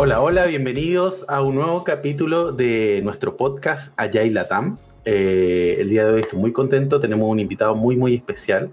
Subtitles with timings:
[0.00, 4.78] Hola, hola, bienvenidos a un nuevo capítulo de nuestro podcast Agile Latam.
[5.04, 8.70] Eh, el día de hoy estoy muy contento, tenemos un invitado muy, muy especial.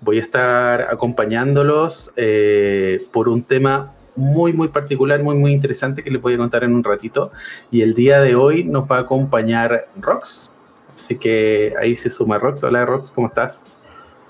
[0.00, 6.10] Voy a estar acompañándolos eh, por un tema muy, muy particular, muy, muy interesante que
[6.12, 7.32] les voy a contar en un ratito.
[7.72, 10.52] Y el día de hoy nos va a acompañar Rox.
[10.94, 12.62] Así que ahí se suma Rox.
[12.62, 13.72] Hola Rox, ¿cómo estás?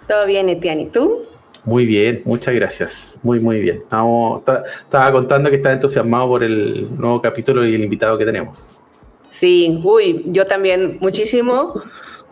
[0.09, 0.85] Todo bien, Etienne.
[0.85, 1.27] ¿Y tú?
[1.65, 3.19] Muy bien, muchas gracias.
[3.23, 3.83] Muy, muy bien.
[3.83, 8.77] estaba contando que estaba entusiasmado por el nuevo capítulo y el invitado que tenemos.
[9.31, 11.83] Sí, uy, yo también muchísimo,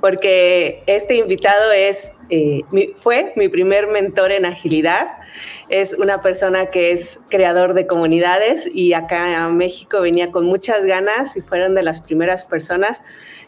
[0.00, 2.60] porque este invitado es, eh,
[2.96, 5.08] fue mi primer mentor en agilidad.
[5.68, 10.84] Es una persona que es creador de comunidades y acá a México venía con muchas
[10.84, 13.02] ganas y fueron de las primeras personas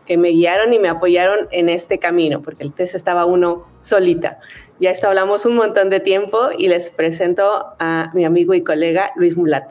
[0.07, 4.39] que me guiaron y me apoyaron en este camino, porque el test estaba uno solita.
[4.81, 9.13] Ya esto hablamos un montón de tiempo y les presento a mi amigo y colega
[9.17, 9.71] Luis Mulat.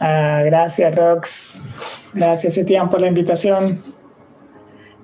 [0.00, 1.62] Ah, gracias, Rox.
[2.14, 3.82] Gracias, Etienne, por la invitación.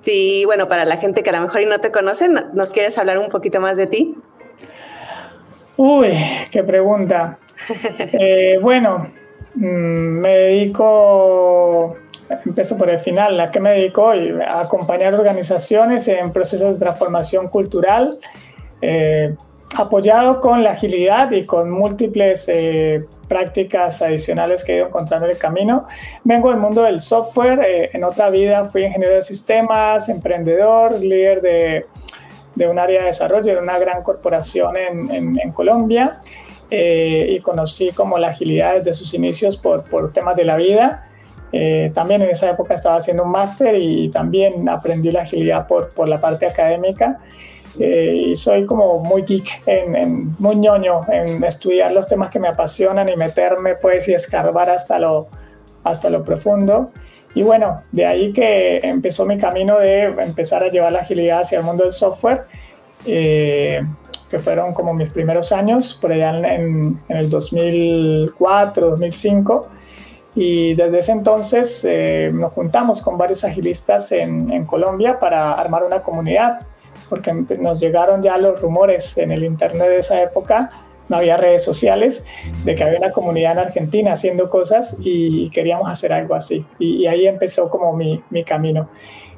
[0.01, 3.17] Sí, bueno, para la gente que a lo mejor no te conoce, ¿nos quieres hablar
[3.17, 4.15] un poquito más de ti?
[5.77, 6.13] Uy,
[6.51, 7.39] qué pregunta.
[7.97, 9.07] Eh, bueno,
[9.55, 11.95] mm, me dedico
[12.45, 17.49] empiezo por el final, ¿a qué me dedico A acompañar organizaciones en procesos de transformación
[17.49, 18.19] cultural,
[18.81, 19.35] eh,
[19.75, 25.33] apoyado con la agilidad y con múltiples eh, prácticas adicionales que he ido encontrando en
[25.33, 25.85] el camino.
[26.23, 31.41] Vengo del mundo del software, eh, en otra vida fui ingeniero de sistemas, emprendedor, líder
[31.41, 31.85] de,
[32.53, 36.21] de un área de desarrollo en una gran corporación en, en, Colombia.
[36.69, 41.05] y conocí como la agilidad desde sus inicios por, por temas de la vida.
[41.51, 45.89] Eh, también en esa época estaba haciendo un máster y también aprendí la agilidad por,
[45.89, 47.19] por la parte académica.
[47.79, 52.47] Eh, y soy como muy geek, en, muy ñoño en estudiar los temas que me
[52.47, 55.27] apasionan y meterme pues y escarbar hasta lo,
[55.83, 56.89] hasta lo profundo.
[57.33, 61.57] Y bueno, de ahí que empezó mi camino de empezar a llevar la agilidad hacia
[61.57, 62.43] el mundo del software,
[63.05, 63.81] eh,
[64.29, 69.67] que fueron como mis primeros años, por allá en, en el 2004, 2005.
[70.35, 75.83] Y desde ese entonces eh, nos juntamos con varios agilistas en, en, Colombia para armar
[75.85, 76.59] una comunidad,
[77.09, 80.71] porque nos llegaron ya los rumores en el Internet de esa época,
[81.07, 82.25] no había redes sociales,
[82.65, 86.65] de que había una comunidad en Argentina haciendo cosas y queríamos hacer algo así.
[86.79, 88.89] Y, ahí empezó como mi, mi, camino.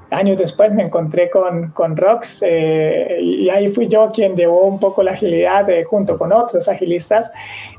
[0.09, 4.79] Años después me encontré con, con Rox eh, y ahí fui yo quien llevó un
[4.79, 7.29] poco la agilidad junto con otros agilistas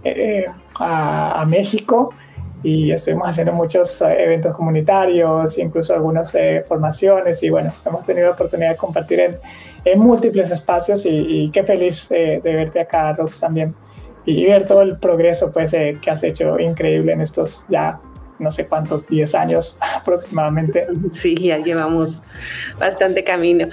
[0.04, 0.44] eh,
[0.78, 2.12] a, a México
[2.62, 8.26] y estuvimos haciendo muchos eh, eventos comunitarios, incluso algunas eh, formaciones y bueno, hemos tenido
[8.26, 9.38] la oportunidad de compartir en,
[9.84, 13.74] en múltiples espacios y, qué feliz eh, de verte acá, Rox, también
[14.24, 17.98] y ver todo el progreso pues que has hecho increíble en estos ya
[18.38, 20.86] no sé cuántos, 10 años aproximadamente.
[21.12, 22.22] Sí, ya llevamos
[22.78, 23.68] bastante camino.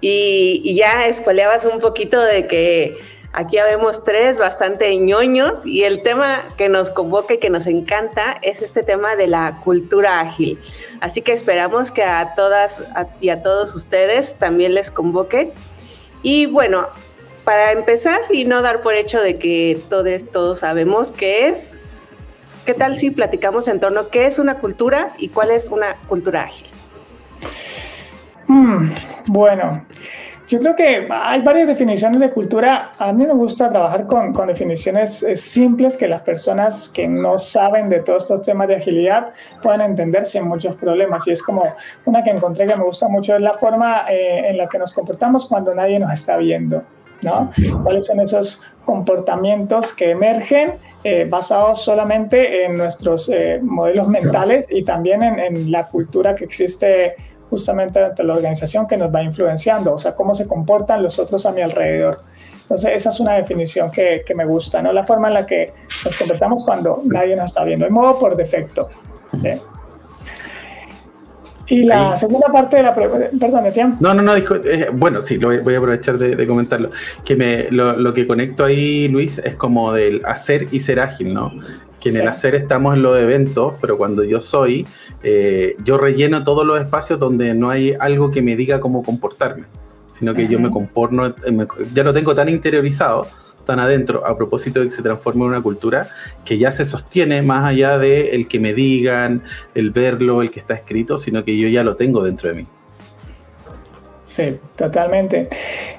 [0.00, 2.96] Y, y ya espoleabas un poquito de que
[3.38, 8.38] Aquí vemos tres bastante ñoños y el tema que nos convoca y que nos encanta
[8.40, 10.58] es este tema de la cultura ágil.
[11.02, 12.82] Así que esperamos que a todas
[13.20, 15.52] y a todos ustedes también les convoque.
[16.22, 16.86] Y bueno,
[17.44, 21.76] para empezar y no dar por hecho de que todos, todos sabemos qué es,
[22.64, 25.96] ¿qué tal si platicamos en torno a qué es una cultura y cuál es una
[26.08, 26.68] cultura ágil?
[28.46, 28.88] Mm,
[29.26, 29.84] bueno,
[30.46, 32.92] yo creo que hay varias definiciones de cultura.
[32.98, 37.36] A mí me gusta trabajar con, con, definiciones eh, simples que las personas que no
[37.36, 41.26] saben de todos estos temas de agilidad puedan entender sin muchos problemas.
[41.26, 41.64] Y es como
[42.04, 44.92] una que encontré que me gusta mucho, es la forma eh, en la que nos
[44.92, 46.84] comportamos cuando nadie nos está viendo.
[47.22, 47.50] ¿no?
[47.82, 53.30] ¿Cuáles son esos comportamientos que emergen eh, basados solamente en nuestros
[53.62, 57.16] modelos mentales y también en, en la cultura que existe
[57.48, 61.46] justamente ante la organización que nos va influenciando, o sea, cómo se comportan los otros
[61.46, 62.18] a mi alrededor.
[62.62, 64.92] Entonces, esa es una definición que, que me gusta, ¿no?
[64.92, 65.72] La forma en la que
[66.04, 68.88] nos comportamos cuando nadie nos está viendo, el modo por defecto.
[69.34, 69.50] ¿sí?
[71.68, 73.96] Y la segunda parte de la pregunta, perdón, Etienne.
[73.98, 76.90] No, no, no, eh, bueno, sí, lo voy, a aprovechar de, de comentarlo.
[77.24, 81.34] Que me, lo, lo, que conecto ahí, Luis, es como del hacer y ser ágil,
[81.34, 81.50] ¿no?
[82.00, 84.86] Que en el hacer estamos en los eventos, pero cuando yo soy,
[85.28, 89.64] eh, yo relleno todos los espacios donde no hay algo que me diga cómo comportarme,
[90.12, 93.26] sino que yo me comporto, eh, ya lo tengo tan interiorizado,
[93.64, 96.06] tan adentro, a propósito de que se transforme en una cultura
[96.44, 99.42] que ya se sostiene más allá de el que me digan,
[99.74, 102.66] el verlo, el que está escrito, sino que yo ya lo tengo dentro de mí.
[104.22, 105.48] Sí, totalmente.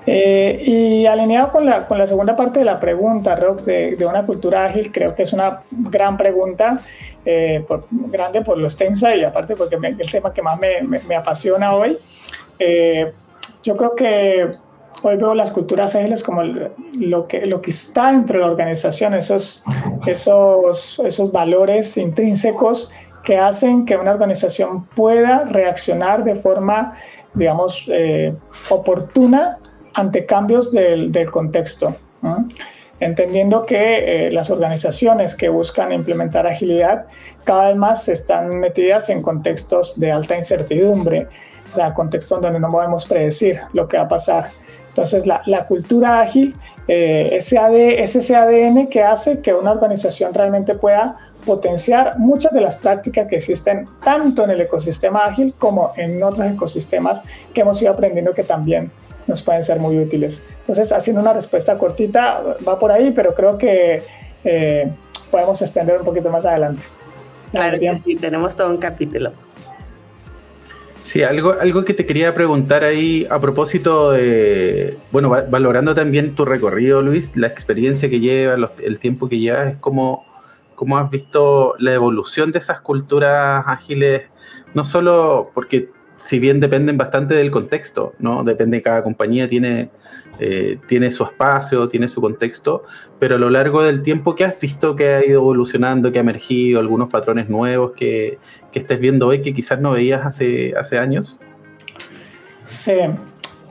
[0.06, 4.06] Eh, y alineado con la, con la segunda parte de la pregunta, Rox, de, de
[4.06, 6.82] una cultura ágil, creo que es una gran pregunta,
[7.30, 11.16] eh, grande por lo extensa y aparte porque es el tema que más me, me,
[11.16, 11.98] apasiona hoy.
[12.58, 13.12] Eh,
[13.64, 14.48] yo creo que
[15.04, 19.14] hoy veo las culturas ágiles como lo que, lo que está dentro de la organización,
[19.14, 19.64] esos,
[20.06, 22.92] esos, esos valores intrínsecos
[23.26, 26.94] que hacen que una organización pueda reaccionar de forma
[27.34, 28.34] digamos, eh,
[28.70, 29.58] oportuna
[29.94, 31.96] ante cambios del, del contexto.
[33.00, 37.06] Entendiendo que eh, las organizaciones que buscan implementar agilidad
[37.44, 41.28] cada vez más están metidas en contextos de alta incertidumbre,
[41.72, 44.50] o sea, contextos donde no podemos predecir lo que va a pasar.
[44.88, 46.56] Entonces, la, la cultura ágil
[46.88, 47.54] eh, es
[48.16, 53.36] ese ADN que hace que una organización realmente pueda potenciar muchas de las prácticas que
[53.36, 57.24] existen tanto en el ecosistema ágil como en otros ecosistemas
[57.54, 58.92] que hemos ido aprendiendo que también
[59.28, 60.44] nos pueden ser muy útiles.
[60.62, 64.04] Entonces, haciendo una respuesta cortita, va por ahí, pero creo que
[64.44, 64.90] eh,
[65.30, 66.84] podemos extender un poquito más adelante.
[67.52, 69.32] Claro que sí, tenemos todo un capítulo.
[71.04, 76.44] Sí, algo, algo que te quería preguntar ahí a propósito de, bueno, valorando también tu
[76.44, 80.26] recorrido, Luis, la experiencia que llevas, el tiempo que llevas, es como
[80.76, 84.24] cómo has visto la evolución de esas culturas ágiles,
[84.74, 88.44] no solo porque si bien dependen bastante del contexto, ¿no?
[88.44, 89.90] Depende, cada compañía tiene,
[90.40, 92.84] eh, tiene su espacio, tiene su contexto,
[93.20, 96.22] pero a lo largo del tiempo que has visto que ha ido evolucionando, que ha
[96.22, 98.40] emergido, algunos patrones nuevos que,
[98.72, 101.40] que viendo hoy que quizás no veías hace, hace años.
[102.66, 102.98] Sí,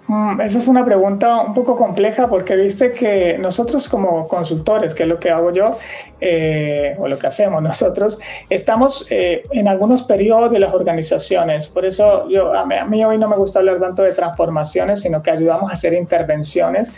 [0.09, 5.03] Mm, esa es una pregunta un poco compleja porque viste que nosotros como consultores, que
[5.03, 5.79] es lo que hago yo,
[6.21, 8.19] eh, o lo que hacemos nosotros,
[8.49, 11.69] estamos eh, en algunos periodos de las organizaciones.
[11.69, 15.33] Por eso yo, a mí, hoy no me gusta hablar tanto de transformaciones, sino que
[15.33, 16.93] ayudamos a hacer intervenciones,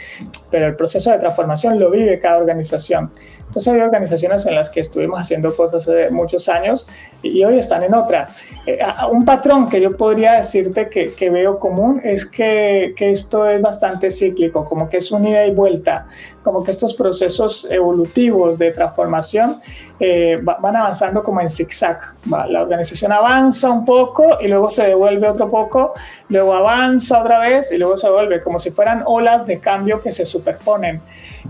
[0.50, 3.10] pero el proceso de transformación lo vive cada organización.
[3.48, 6.86] Entonces hay organizaciones en las que estuvimos haciendo cosas hace muchos años
[7.22, 8.30] y hoy están en otra.
[8.66, 8.78] Eh,
[9.10, 13.60] un patrón que yo podría decirte que, que veo común es que, que, esto es
[13.62, 16.06] bastante cíclico, como que es un ida y vuelta,
[16.42, 19.60] como que estos procesos evolutivos de transformación
[20.00, 22.14] eh, van avanzando como en zigzag.
[22.48, 25.92] La organización avanza un poco y luego se devuelve otro poco,
[26.28, 30.12] luego avanza otra vez y luego se devuelve, como si fueran olas de cambio que
[30.12, 31.00] se superponen.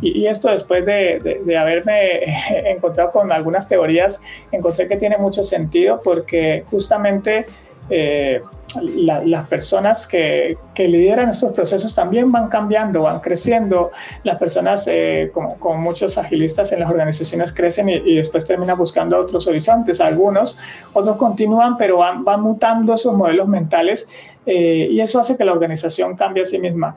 [0.01, 2.23] Y, esto después de, de, haberme
[2.71, 4.21] encontrado con algunas teorías,
[4.53, 7.47] encontré que tiene mucho sentido porque justamente...
[7.91, 8.43] Eh,
[8.83, 13.91] las personas que, que, lideran estos procesos también van cambiando, van creciendo.
[14.25, 19.19] Las personas, eh, como, como, muchos agilistas en las organizaciones, crecen y, después terminan buscando
[19.19, 20.01] otros horizontes.
[20.01, 20.59] Algunos,
[20.93, 24.09] otros continúan, pero van, van mutando esos modelos mentales
[24.45, 26.97] eh, y eso hace que la organización cambie a sí misma.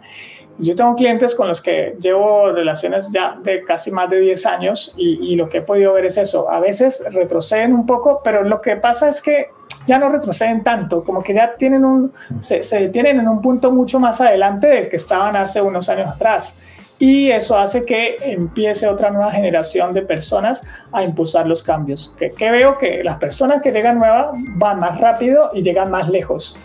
[0.57, 4.93] Yo tengo clientes con los que llevo relaciones ya de casi más de 10 años
[4.97, 6.51] y, y lo que he podido ver es eso.
[6.51, 9.47] A veces retroceden un poco, pero lo que pasa es que
[9.85, 13.71] ya no retroceden tanto, como que ya tienen un, se, se, detienen en un punto
[13.71, 16.57] mucho más adelante del que estaban hace unos años atrás.
[16.99, 20.61] Y eso hace que empiece otra nueva generación de personas
[20.91, 22.13] a impulsar los cambios.
[22.15, 26.09] Que, que veo que las personas que llegan nuevas van más rápido y llegan más
[26.09, 26.59] lejos.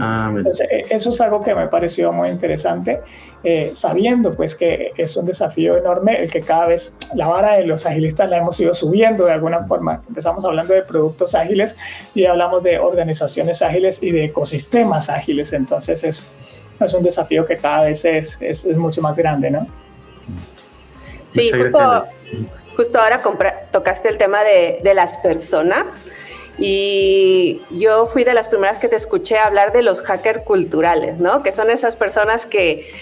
[0.00, 0.32] Ah,
[0.70, 3.00] e, eso es algo que me pareció muy interesante,
[3.42, 7.64] eh, sabiendo pues que es un desafío enorme el que cada vez la vara de
[7.64, 10.02] los agilistas la hemos ido subiendo de alguna forma.
[10.08, 11.76] Empezamos hablando de productos ágiles
[12.14, 16.30] y hablamos de organizaciones ágiles y de ecosistemas ágiles, entonces es,
[16.80, 19.66] es un desafío que cada vez es, es, es mucho más grande, ¿no?
[21.32, 22.02] Sí, justo,
[22.76, 23.22] justo ahora
[23.70, 25.96] tocaste el tema de, de las personas.
[26.60, 31.42] Y yo fui de las primeras que te escuché hablar de los hackers culturales, ¿no?
[31.42, 32.92] Que son esas personas que,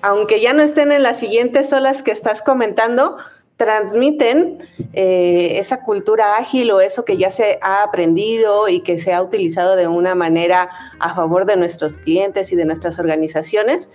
[0.00, 3.16] aunque ya no estén en las siguientes olas que estás comentando,
[3.56, 4.58] transmiten
[4.92, 9.22] eh, esa cultura ágil o eso que ya se ha aprendido y que se ha
[9.22, 10.70] utilizado de una manera
[11.00, 13.90] a favor de nuestros clientes y de nuestras organizaciones.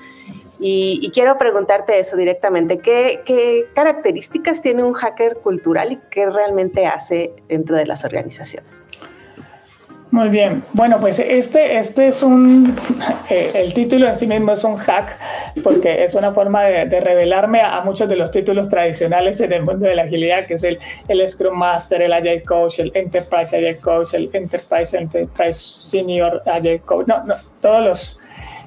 [0.62, 2.79] Y, quiero preguntarte eso directamente.
[2.79, 8.88] ¿Qué, ¿Qué, características tiene un hacker cultural y qué realmente hace dentro de las organizaciones?
[10.12, 12.75] Muy bien, bueno, pues este, este es un,
[13.30, 15.16] eh, el título en sí mismo es un hack,
[15.63, 19.86] porque es una forma de, revelarme a, muchos de los títulos tradicionales en el mundo
[19.86, 23.78] de la agilidad, que es el, el Scrum Master, el Agile Coach, el Enterprise Agile
[23.78, 28.20] Coach, el Enterprise Enterprise Senior Agile Coach, no, no todos los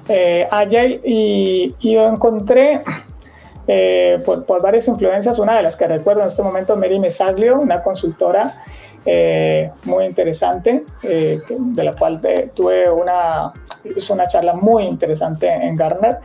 [0.07, 2.79] eh, Agile, y, yo encontré
[3.67, 7.59] eh, por, por, varias influencias, una de las que recuerdo en este momento, Mary Mesaglio,
[7.59, 8.55] una consultora,
[9.05, 12.19] eh, muy interesante, eh, de la cual
[12.53, 13.51] tuve una,
[14.09, 16.19] una charla muy interesante en Garner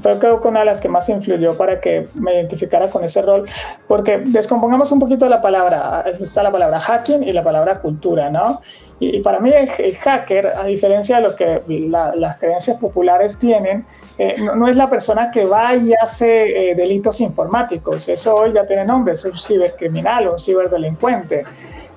[0.00, 3.22] fue creo que una de las que más influyó para que me identificara con ese
[3.22, 3.48] rol,
[3.86, 8.60] porque descompongamos un poquito la palabra, está la palabra hacking y la palabra cultura, ¿no?
[8.98, 13.86] Y, para mí el, hacker, a diferencia de lo que las creencias populares tienen,
[14.18, 18.66] eh, no, es la persona que va y hace eh, delitos informáticos, eso hoy ya
[18.66, 21.44] tiene nombre, es un cibercriminal o un ciberdelincuente.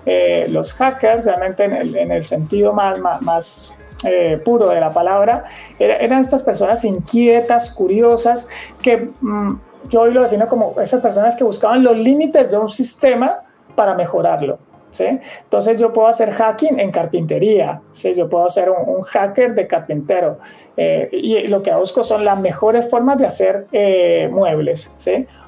[0.06, 4.80] Eh, los hackers, realmente en el, en el sentido más, más, más eh, puro de
[4.80, 5.44] la palabra,
[5.80, 8.48] eran estas personas inquietas, curiosas,
[8.82, 9.54] que mm,
[9.90, 13.42] yo hoy lo defino como esas personas que buscaban los límites de un sistema
[13.76, 14.60] para mejorarlo.
[14.90, 15.06] ¿Sí?
[15.06, 17.82] Entonces yo puedo hacer hacking en carpintería,
[18.16, 20.38] yo puedo ser un, hacker de carpintero
[20.78, 24.94] eh, y lo que busco son las mejores formas de hacer eh, muebles,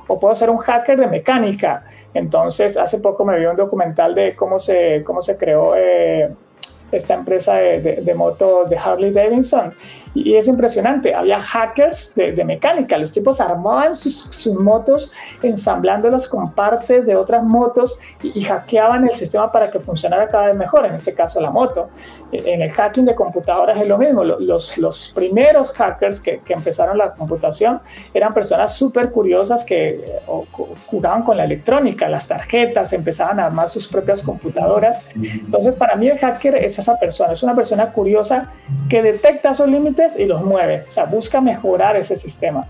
[0.08, 1.84] o puedo ser un hacker de mecánica.
[2.16, 5.76] Entonces hace poco me vi un documental de cómo se, cómo se creó
[6.92, 9.74] esta empresa de, de, motos de Harley Davidson.
[10.14, 15.12] Y, es impresionante, había hackers de, mecánica, los tipos armaban sus, sus, motos
[15.44, 20.56] ensamblándolas con partes de otras motos y, hackeaban el sistema para que funcionara cada vez
[20.56, 21.90] mejor, en este caso la moto.
[22.32, 26.54] E, en el hacking de computadoras es lo mismo, los, los primeros hackers que, que
[26.54, 27.82] empezaron la computación
[28.14, 30.20] eran personas súper curiosas que
[30.88, 35.02] jugaban con la electrónica, las tarjetas, empezaban a armar sus propias computadoras.
[35.16, 38.52] Entonces, para mí el hacker es esa persona, es una persona curiosa
[38.90, 42.68] que detecta esos límites y los mueve, o sea, busca mejorar ese sistema.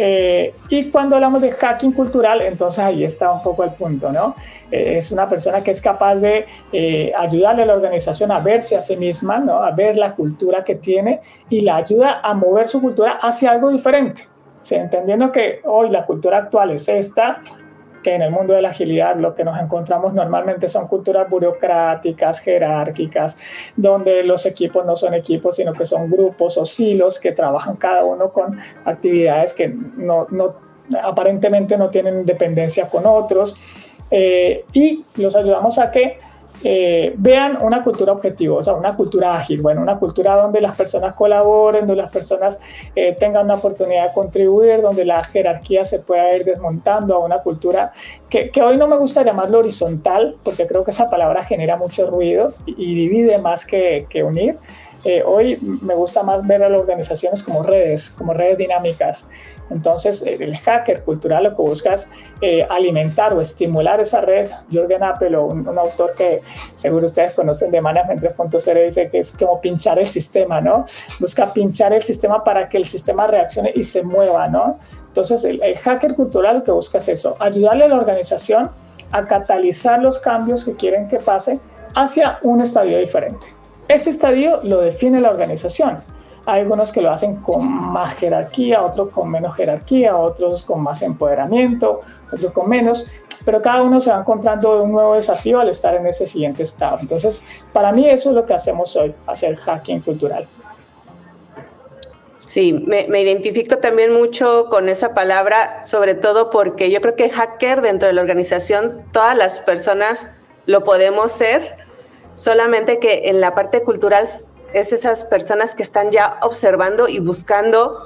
[0.00, 4.36] Eh, y cuando hablamos de hacking cultural, entonces ahí está un poco el punto, ¿no?
[4.70, 8.76] Eh, es una persona que es capaz de eh, ayudarle a la organización a verse
[8.76, 9.60] a sí misma, ¿no?
[9.60, 13.70] A ver la cultura que tiene y la ayuda a mover su cultura hacia algo
[13.70, 14.22] diferente.
[14.60, 14.76] ¿sí?
[14.76, 17.40] Entendiendo que hoy la cultura actual es esta,
[18.08, 22.40] que en el mundo de la agilidad lo que nos encontramos normalmente son culturas burocráticas,
[22.40, 23.36] jerárquicas,
[23.76, 28.04] donde los equipos no son equipos, sino que son grupos o silos que trabajan cada
[28.04, 30.26] uno con actividades que no,
[31.02, 33.56] aparentemente no tienen dependencia con otros.
[34.10, 36.16] Eh, y los ayudamos a que
[36.64, 40.74] eh, vean una cultura objetiva, o sea, una cultura ágil, bueno, una cultura donde las
[40.74, 42.58] personas colaboren, donde las personas
[42.96, 47.38] eh, tengan una oportunidad de contribuir, donde la jerarquía se pueda ir desmontando a una
[47.38, 47.92] cultura
[48.28, 52.06] que, que hoy no me gusta llamarlo horizontal, porque creo que esa palabra genera mucho
[52.06, 54.56] ruido y, divide más que, que unir.
[55.04, 59.28] Eh, hoy me gusta más ver a las organizaciones como redes, como redes dinámicas.
[59.70, 62.08] Entonces, el hacker cultural lo que busca es
[62.40, 64.50] eh, alimentar o estimular esa red.
[64.72, 66.42] Jorgen Apple, un, un, autor que
[66.74, 70.84] seguro ustedes conocen de Management 3.0, dice que es como pinchar el sistema, ¿no?
[71.20, 74.78] Busca pinchar el sistema para que el sistema reaccione y se mueva, ¿no?
[75.08, 78.70] Entonces, el, el hacker cultural lo que busca es eso, ayudarle a la organización
[79.10, 81.58] a catalizar los cambios que quieren que pase
[81.94, 83.48] hacia un estadio diferente.
[83.88, 86.02] Ese estadio lo define la organización.
[86.46, 91.02] Hay algunos que lo hacen con más jerarquía, otros con menos jerarquía, otros con más
[91.02, 92.00] empoderamiento,
[92.32, 93.06] otros con menos,
[93.44, 96.98] pero cada uno se va encontrando un nuevo desafío al estar en ese siguiente estado.
[97.00, 100.46] Entonces, para mí eso es lo que hacemos hoy, hacer hacking cultural.
[102.46, 107.28] Sí, me, me, identifico también mucho con esa palabra, sobre todo porque yo creo que
[107.28, 110.28] hacker dentro de la organización, todas las personas
[110.64, 111.76] lo podemos ser,
[112.36, 114.26] solamente que en la parte cultural
[114.72, 118.04] es esas personas que están ya observando y buscando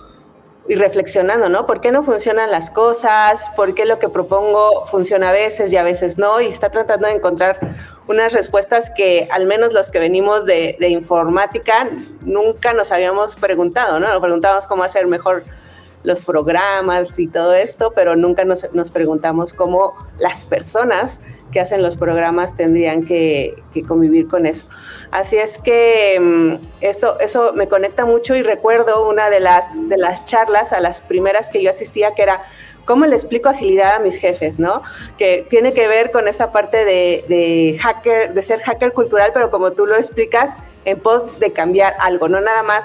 [0.68, 1.66] y reflexionando, ¿no?
[1.66, 3.50] ¿Por qué no funcionan las cosas?
[3.56, 6.40] ¿Por qué lo que propongo funciona a veces y a veces no?
[6.40, 7.58] Y está tratando de encontrar
[8.06, 11.88] unas respuestas que al menos los que venimos de, informática
[12.20, 14.08] nunca nos habíamos preguntado, ¿no?
[14.08, 15.44] Nos preguntábamos cómo hacer mejor
[16.04, 21.20] los programas y todo esto, pero nunca nos, nos preguntamos cómo las personas
[21.52, 24.66] que hacen los programas tendrían que, convivir con eso.
[25.10, 29.96] Así es que mm, eso, eso me conecta mucho y recuerdo una de las, de
[29.96, 32.42] las charlas, a las primeras que yo asistía, que era
[32.84, 34.82] cómo le explico agilidad a mis jefes, ¿no?
[35.18, 39.72] Que tiene que ver con esa parte de hacker, de ser hacker cultural, pero como
[39.72, 42.84] tú lo explicas, en pos de cambiar algo, no nada más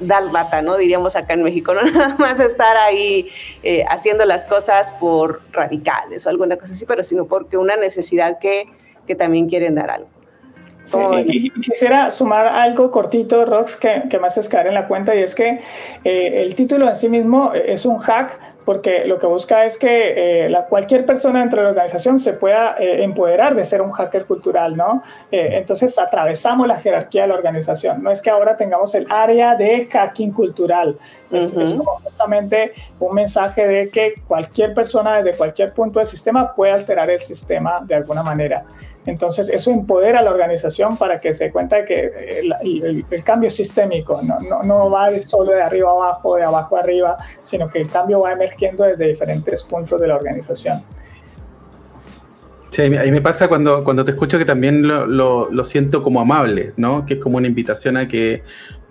[0.00, 0.76] dar lata, ¿no?
[0.76, 3.28] Diríamos acá en México, no nada más estar ahí
[3.62, 8.38] eh, haciendo las cosas por radicales o alguna cosa así, pero sino porque una necesidad
[8.38, 8.68] que,
[9.06, 10.13] que también quieren dar algo.
[10.84, 15.14] Sí, y quisiera sumar algo cortito, Rox, que, que me haces caer en la cuenta,
[15.14, 15.60] y es que
[16.04, 20.44] eh, el título en sí mismo es un hack, porque lo que busca es que
[20.44, 23.90] eh, la, cualquier persona dentro de la organización se pueda eh, empoderar de ser un
[23.90, 25.02] hacker cultural, ¿no?
[25.30, 28.02] entonces atravesamos la jerarquía de la organización.
[28.02, 30.96] No es que ahora tengamos el área de hacking cultural,
[31.30, 36.72] es, es justamente un mensaje de que cualquier persona desde cualquier punto del sistema puede
[36.72, 38.64] alterar el sistema de alguna manera.
[39.06, 43.50] Entonces, eso empodera a la organización para que se dé cuenta de que el, cambio
[43.50, 47.90] sistémico, no, no, no, va solo de arriba abajo, de abajo arriba, sino que el
[47.90, 50.82] cambio va emergiendo desde diferentes puntos de la organización.
[52.70, 56.72] Sí, ahí me pasa cuando, cuando te escucho que también lo, lo, siento como amable,
[56.76, 57.06] ¿no?
[57.06, 58.42] Que es como una invitación a que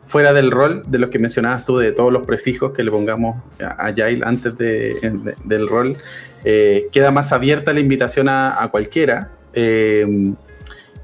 [0.08, 3.42] fuera del rol de los que mencionabas tú, de todos los prefijos que le pongamos
[3.60, 5.98] a Agile antes de, del rol,
[6.46, 10.06] eh, queda más abierta la invitación a cualquiera eh,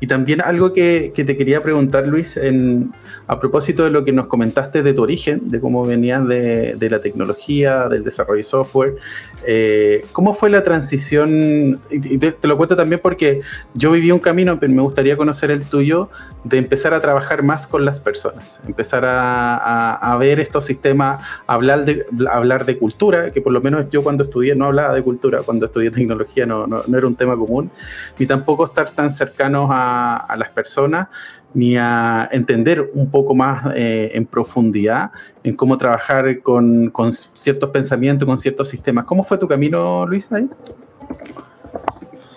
[0.01, 2.93] y también algo que, te quería preguntar, Luis, en,
[3.27, 7.01] a propósito de lo que nos comentaste de tu origen, de cómo venías de, la
[7.01, 8.95] tecnología, del desarrollo de software,
[9.45, 11.81] eh, ¿cómo fue la transición?
[11.91, 13.41] Y te, lo cuento también porque
[13.73, 16.09] yo viví un camino, pero me gustaría conocer el tuyo,
[16.45, 22.05] de empezar a trabajar más con las personas, empezar a, ver estos sistemas, hablar de,
[22.31, 25.65] hablar de cultura, que por lo menos yo cuando estudié no hablaba de cultura, cuando
[25.65, 27.69] estudié tecnología no, no, no era un tema común,
[28.17, 31.07] ni tampoco estar tan cercanos a a, las personas
[31.53, 35.11] ni a entender un poco más eh, en profundidad
[35.43, 39.05] en cómo trabajar con, con, ciertos pensamientos, con ciertos sistemas.
[39.05, 40.47] ¿Cómo fue tu camino, Luis, ahí?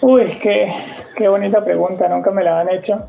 [0.01, 0.73] Uy, qué,
[1.17, 3.07] qué bonita pregunta, nunca me la han hecho.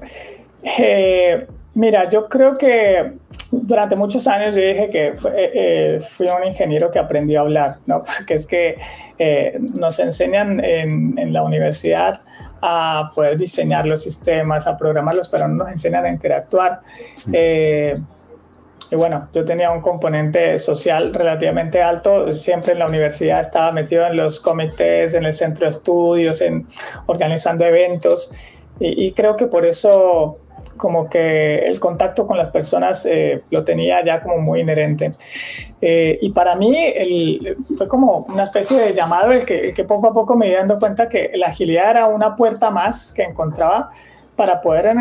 [0.78, 3.08] Eh, mira, yo creo que
[3.52, 7.78] durante muchos años yo dije que eh, eh, fui un ingeniero que aprendió a hablar,
[7.86, 8.04] ¿no?
[8.18, 8.78] Porque es que
[9.20, 12.22] eh, nos enseñan en, en, la universidad
[12.66, 16.80] a poder diseñar los sistemas, a programarlos, pero no nos enseñan a interactuar.
[17.28, 24.06] y bueno, yo tenía un componente social relativamente alto, siempre en la universidad estaba metido
[24.06, 26.68] en los comités, en el centro de estudios, en
[27.08, 28.32] organizando eventos,
[28.80, 30.36] y, y creo que por eso
[30.78, 35.14] como que el contacto con las personas eh, lo tenía ya como muy inherente.
[35.82, 40.14] Eh, y para mí el, fue como una especie de llamado el que, poco a
[40.14, 43.90] poco me iba dando cuenta que la agilidad era una puerta más que encontraba
[44.36, 44.96] para poder,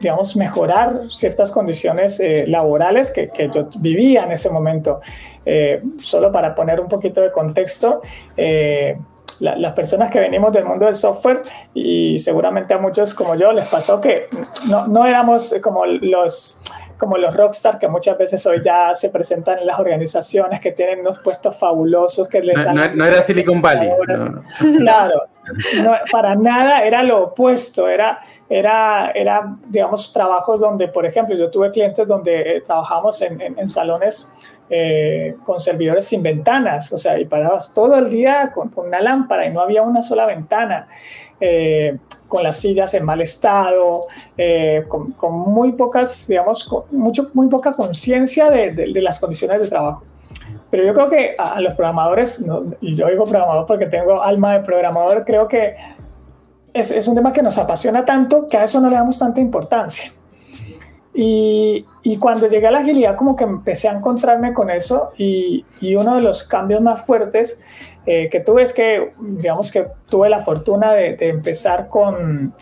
[0.00, 5.00] digamos, mejorar ciertas condiciones eh, laborales que, yo vivía en ese momento.
[5.98, 8.02] solo para poner un poquito de contexto,
[9.40, 11.42] las personas que venimos del mundo del software
[11.74, 14.28] y seguramente a muchos como yo les pasó que
[14.68, 16.60] no, no éramos como los
[16.98, 21.00] como los rockstar que muchas veces hoy ya se presentan en las organizaciones que tienen
[21.00, 23.90] unos puestos fabulosos que les no, no, era Silicon Valley
[24.78, 25.22] claro
[26.12, 31.70] para nada era lo opuesto era era era digamos trabajos donde por ejemplo yo tuve
[31.70, 34.30] clientes donde eh, trabajamos en, en, en salones
[34.72, 39.44] eh, con servidores sin ventanas, o sea, y pasabas todo el día con, una lámpara
[39.44, 40.86] y no había una sola ventana,
[41.40, 44.06] eh, con las sillas en mal estado,
[44.38, 49.68] eh, con, muy pocas, digamos, con mucho, muy poca conciencia de, de, las condiciones de
[49.68, 50.04] trabajo.
[50.70, 52.46] Pero yo creo que a, los programadores,
[52.80, 55.74] y yo digo programador porque tengo alma de programador, creo que
[56.72, 59.40] es, es un tema que nos apasiona tanto que a eso no le damos tanta
[59.40, 60.12] importancia.
[61.12, 65.64] Y, y, cuando llegué a la agilidad, como que empecé a encontrarme con eso y,
[65.80, 67.60] y uno de los cambios más fuertes
[68.06, 72.54] eh, que tuve es que, digamos que tuve la fortuna de, de empezar con,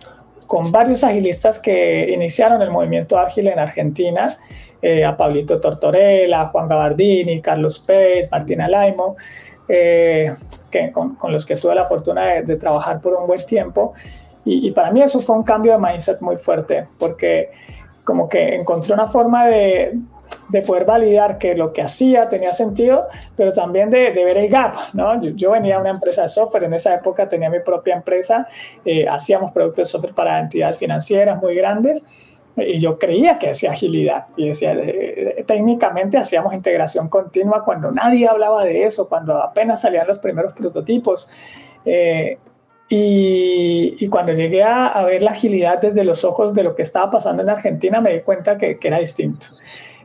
[0.47, 4.39] con, varios agilistas que iniciaron el movimiento ágil en Argentina,
[4.81, 9.17] eh, a Pablito Tortorella, Juan Gabardini, Carlos Pérez, Martina Laimo,
[9.69, 10.33] eh,
[10.71, 13.93] que, con, con, los que tuve la fortuna de, de trabajar por un buen tiempo.
[14.45, 17.51] Y, y para mí eso fue un cambio de mindset muy fuerte, porque
[18.09, 19.93] como que encontré una forma de,
[20.49, 24.49] de poder validar que lo que hacía tenía sentido, pero también de, de ver el
[24.49, 25.21] gap, ¿no?
[25.21, 28.47] Yo, yo, venía de una empresa de software, en esa época tenía mi propia empresa,
[28.83, 32.03] eh, hacíamos productos de software para entidades financieras muy grandes,
[32.57, 38.27] y yo creía que hacía agilidad, y decía, eh, técnicamente hacíamos integración continua cuando nadie
[38.27, 41.31] hablaba de eso, cuando apenas salían los primeros prototipos,
[41.85, 42.39] eh,
[42.89, 47.11] y, cuando llegué a, a, ver la agilidad desde los ojos de lo que estaba
[47.11, 49.49] pasando en Argentina, me di cuenta que, que era distinto.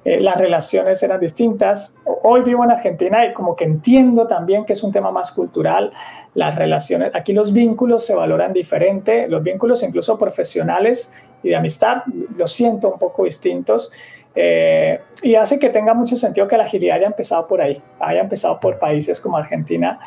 [0.06, 1.96] Eh, las relaciones eran distintas.
[2.24, 5.92] Hoy vivo en Argentina y como que entiendo también que es un tema más cultural.
[6.36, 12.04] Las relaciones, aquí los vínculos se valoran diferente, los vínculos incluso profesionales y de amistad
[12.36, 13.92] los siento un poco distintos.
[14.36, 18.22] Eh, y hace que tenga mucho sentido que la agilidad haya empezado por ahí, haya
[18.22, 20.00] empezado por países como Argentina,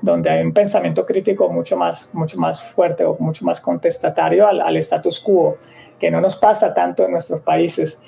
[0.00, 4.60] donde hay un pensamiento crítico mucho más, mucho más fuerte o mucho más contestatario al,
[4.60, 5.58] al status quo.
[5.98, 8.00] que no nos pasa tanto en nuestros países.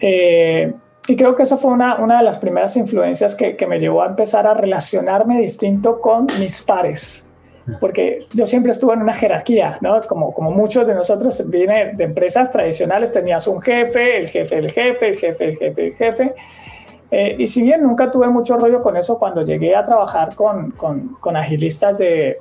[0.00, 0.72] Eh,
[1.08, 4.46] y creo que eso fue una, de las primeras influencias que, me llevó a empezar
[4.46, 7.25] a relacionarme distinto con mis pares.
[7.80, 9.98] Porque yo siempre estuve en una jerarquía, ¿no?
[10.08, 14.70] Como, como muchos de nosotros viene de empresas tradicionales, tenías un jefe, el jefe, el
[14.70, 16.34] jefe, el jefe, el jefe, el jefe.
[17.10, 20.72] Eh, y si bien nunca tuve mucho rollo con eso, cuando llegué a trabajar con,
[20.72, 22.38] con, con agilistas de,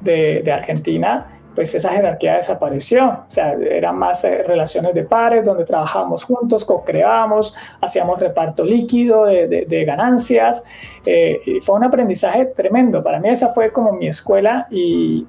[0.00, 3.08] de, de Argentina, pues esa jerarquía desapareció.
[3.08, 9.24] O sea, eran más eh, relaciones de pares donde trabajábamos juntos, co-creábamos, hacíamos reparto líquido
[9.24, 10.62] de, de, ganancias.
[11.04, 13.02] Eh, y fue un aprendizaje tremendo.
[13.02, 15.26] Para mí esa fue como mi escuela y,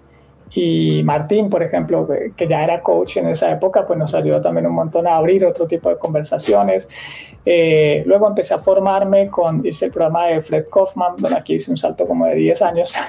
[0.52, 4.68] y Martín, por ejemplo, que ya era coach en esa época, pues nos ayudó también
[4.68, 6.88] un montón a abrir otro tipo de conversaciones.
[7.44, 11.72] Eh, luego empecé a formarme con, hice el programa de Fred Kaufman, bueno, aquí hice
[11.72, 12.94] un salto como de 10 años.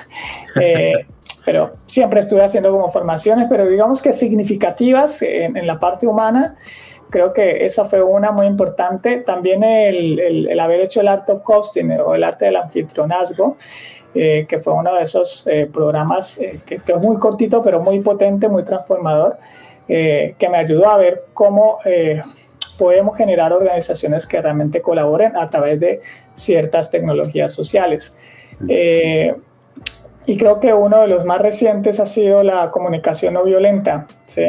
[0.61, 1.07] Eh,
[1.45, 6.57] pero siempre estuve haciendo como formaciones, pero digamos que significativas en, la parte humana.
[7.11, 9.19] Creo que esa fue una muy importante.
[9.19, 13.57] También el, el, haber hecho el Art of Hosting o el arte del anfitrionazgo,
[14.15, 17.81] eh, que fue uno de esos eh, programas eh, que, que, es muy cortito, pero
[17.81, 19.39] muy potente, muy transformador,
[19.89, 21.79] eh, que me ayudó a ver cómo
[22.81, 26.01] podemos generar organizaciones que realmente colaboren a través de
[26.33, 28.17] ciertas tecnologías sociales.
[28.69, 29.35] Eh,
[30.31, 34.45] y creo que uno de los más recientes ha sido la comunicación no violenta, ¿sí?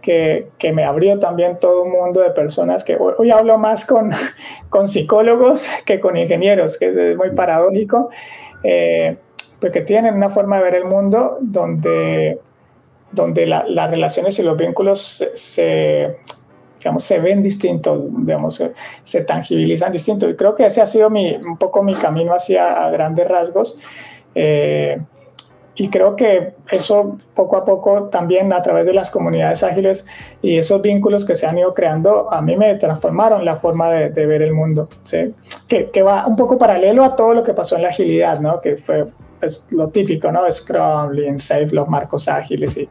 [0.00, 3.84] Que, que, me abrió también todo un mundo de personas que hoy, hoy hablo más
[3.84, 4.10] con,
[4.70, 8.08] con, psicólogos que con ingenieros, que es muy paradójico,
[8.64, 9.18] eh,
[9.60, 12.38] porque tienen una forma de ver el mundo donde,
[13.10, 16.16] donde la, las relaciones y los vínculos se, se,
[16.78, 18.72] digamos, se ven distintos, digamos, se,
[19.02, 20.30] se tangibilizan distintos.
[20.30, 23.78] Y creo que ese ha sido mi, un poco mi camino hacia grandes rasgos.
[24.34, 24.96] Eh,
[25.74, 30.06] y creo que eso poco a poco también a través de las comunidades ágiles
[30.42, 34.10] y esos vínculos que se han ido creando, a mí me transformaron la forma de,
[34.10, 35.34] de ver el mundo, ¿sí?
[35.68, 38.60] que, que, va un poco paralelo a todo lo que pasó en la agilidad, ¿no?
[38.60, 39.06] que fue
[39.42, 40.48] pues, lo típico, ¿no?
[40.48, 42.88] Scrum, Lean, Safe, los marcos ágiles y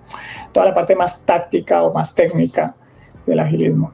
[0.52, 2.76] toda la parte más táctica o más técnica
[3.26, 3.94] del agilismo.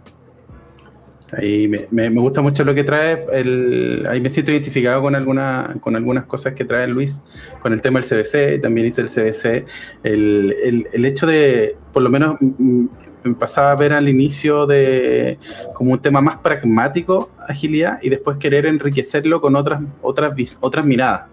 [1.34, 5.76] Ahí me, me, gusta mucho lo que trae, el, ahí me siento identificado con, alguna,
[5.82, 7.22] con algunas cosas que trae Luis,
[7.62, 9.66] con el tema del CBC, también hice el CBC,
[10.04, 15.38] el, el, el hecho de, por lo menos me pasaba a ver al inicio de
[15.74, 21.24] como un tema más pragmático, agilidad, y después querer enriquecerlo con otras, otras, otras miradas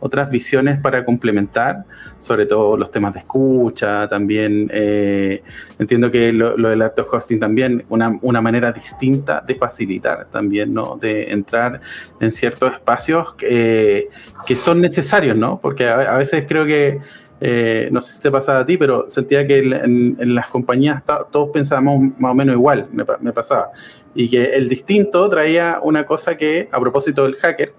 [0.00, 1.84] otras visiones para complementar,
[2.18, 5.42] sobre todo los temas de escucha, también eh,
[5.78, 10.72] entiendo que lo, lo del auto hosting también, una, una, manera distinta de facilitar también,
[10.72, 10.96] ¿no?
[11.00, 11.80] De entrar
[12.20, 14.08] en ciertos espacios que,
[14.46, 15.60] que son necesarios, ¿no?
[15.60, 17.00] Porque a, a veces creo que
[17.40, 21.02] eh, no sé si te pasaba a ti, pero sentía que en, en las compañías
[21.30, 23.70] todos pensábamos más o menos igual, me, me, pasaba.
[24.14, 27.72] Y que el distinto traía una cosa que, a propósito del hacker,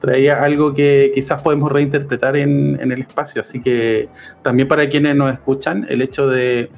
[0.00, 3.42] traía algo que quizás podemos reinterpretar en, en el espacio.
[3.42, 4.08] Así que
[4.42, 6.70] también para quienes nos escuchan, el hecho de,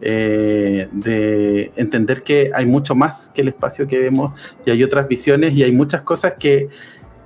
[0.00, 5.08] eh, de entender que hay mucho más que el espacio que vemos y hay otras
[5.08, 6.68] visiones y hay muchas cosas que,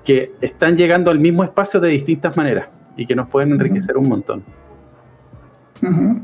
[0.04, 4.00] que están llegando al mismo espacio de distintas maneras y que nos pueden enriquecer uh
[4.00, 4.02] -huh.
[4.04, 4.44] un montón.
[5.82, 6.20] Uh -huh.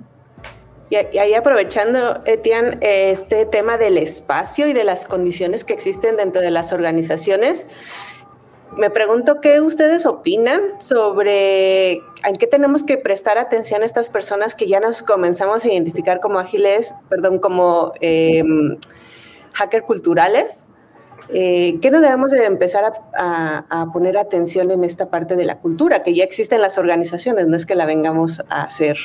[0.90, 6.16] y, y, ahí aprovechando, Etienne, este tema del espacio y de las condiciones que existen
[6.16, 7.66] dentro de las organizaciones,
[8.76, 14.54] me pregunto qué ustedes opinan sobre en qué tenemos que prestar atención a estas personas
[14.54, 18.42] que ya nos comenzamos a identificar como ágiles, perdón, como eh,
[19.52, 20.68] hacker culturales.
[21.30, 25.58] Eh, ¿Qué nos debemos de empezar a, a, poner atención en esta parte de la
[25.58, 27.46] cultura que ya existe en las organizaciones?
[27.46, 28.98] No es que la vengamos a hacer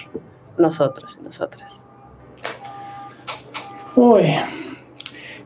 [0.57, 1.83] nosotros y nosotras.
[3.95, 4.25] Uy,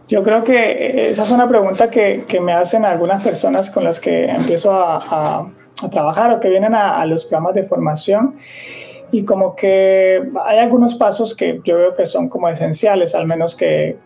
[0.07, 3.99] yo creo que esa es una pregunta que, que me hacen algunas personas con las
[3.99, 5.47] que empiezo a, a,
[5.81, 8.35] a trabajar o que vienen a, los programas de formación
[9.11, 13.55] y como que hay algunos pasos que yo veo que son como esenciales, al menos
[13.55, 13.97] que,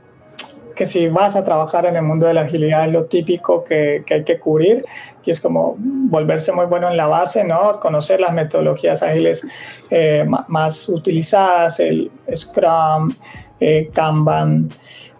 [0.76, 4.04] que si vas a trabajar en el mundo de la agilidad es lo típico que,
[4.06, 4.84] que, hay que cubrir,
[5.24, 7.72] que es como volverse muy bueno en la base, ¿no?
[7.80, 9.48] Conocer las metodologías ágiles
[9.90, 13.14] eh, más utilizadas, el Scrum,
[13.60, 14.70] eh, Kanban,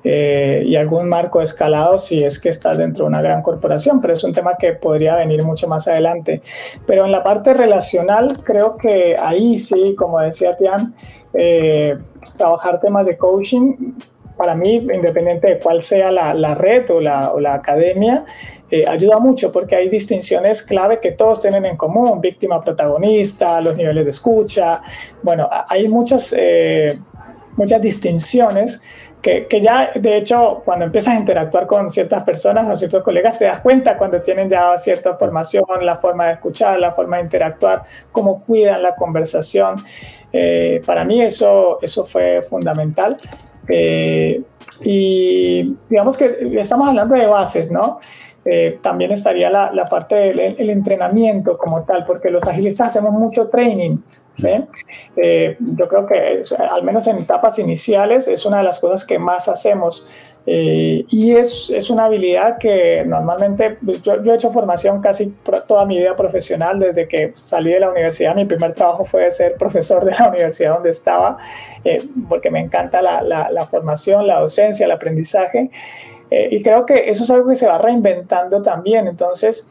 [0.10, 4.14] eh, y algún marco escalado si es que estás dentro de una gran corporación, pero
[4.14, 6.42] es un tema que podría venir mucho más adelante.
[6.86, 10.94] Pero en la parte relacional, creo que ahí sí, como decía Tian,
[11.34, 11.98] eh,
[12.38, 13.96] trabajar temas de coaching
[14.38, 18.24] para mí, independiente de cuál sea la, la red o la, o la academia,
[18.72, 23.76] eh, ayuda mucho porque hay distinciones clave que todos tienen en común, víctima protagonista, los
[23.76, 24.82] niveles de escucha,
[25.22, 26.98] bueno, hay muchas, eh,
[27.58, 28.82] muchas distinciones
[29.22, 33.46] que, ya, de hecho, cuando empiezas a interactuar con ciertas personas o ciertos colegas, te
[33.46, 37.84] das cuenta cuando tienen ya cierta formación, la forma de escuchar, la forma de interactuar,
[38.12, 39.84] cómo cuidan la conversación.
[40.32, 43.18] Eh, para mí eso, eso fue fundamental.
[43.70, 44.42] Eh,
[44.82, 48.00] y digamos que estamos hablando de bases, ¿no?
[48.50, 53.50] Eh, también estaría la, la parte del entrenamiento como tal, porque los agilistas hacemos mucho
[53.50, 53.98] training,
[54.32, 54.52] ¿sí?
[55.18, 59.20] Eh, yo creo que al menos en etapas iniciales es una de las cosas que
[59.20, 60.08] más hacemos.
[60.46, 65.36] Eh, y es, es, una habilidad que normalmente yo, yo, he hecho formación casi
[65.68, 68.34] toda mi vida profesional desde que salí de la universidad.
[68.34, 71.38] Mi primer trabajo fue ser profesor de la universidad donde estaba,
[72.30, 75.70] porque me encanta la, la, la formación, la docencia, el aprendizaje.
[76.30, 79.08] Eh, y creo que eso es algo que se va reinventando también.
[79.08, 79.68] Entonces,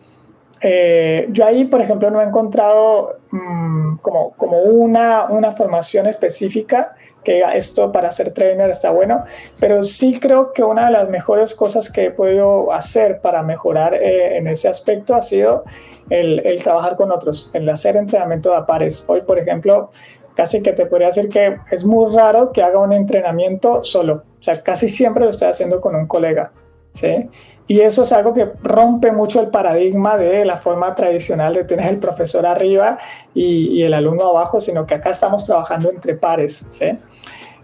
[0.62, 6.94] eh, yo ahí, por ejemplo, no he encontrado mm, como, como una, una formación específica
[7.22, 9.24] que diga esto para ser trainer está bueno,
[9.58, 13.94] pero sí creo que una de las mejores cosas que he podido hacer para mejorar
[13.94, 15.64] eh, en ese aspecto ha sido
[16.08, 19.04] el, el, trabajar con otros, el hacer entrenamiento de pares.
[19.08, 19.90] Hoy, por ejemplo,
[20.36, 24.22] casi que te podría decir que es muy raro que haga un entrenamiento solo.
[24.46, 26.52] Sea, casi siempre lo estoy haciendo con un colega.
[26.92, 27.28] ¿sí?
[27.66, 31.88] Y eso es algo que rompe mucho el paradigma de la forma tradicional de tener
[31.88, 32.96] el profesor arriba
[33.34, 36.64] y, y el alumno abajo, sino que acá estamos trabajando entre pares.
[36.68, 36.96] ¿sí?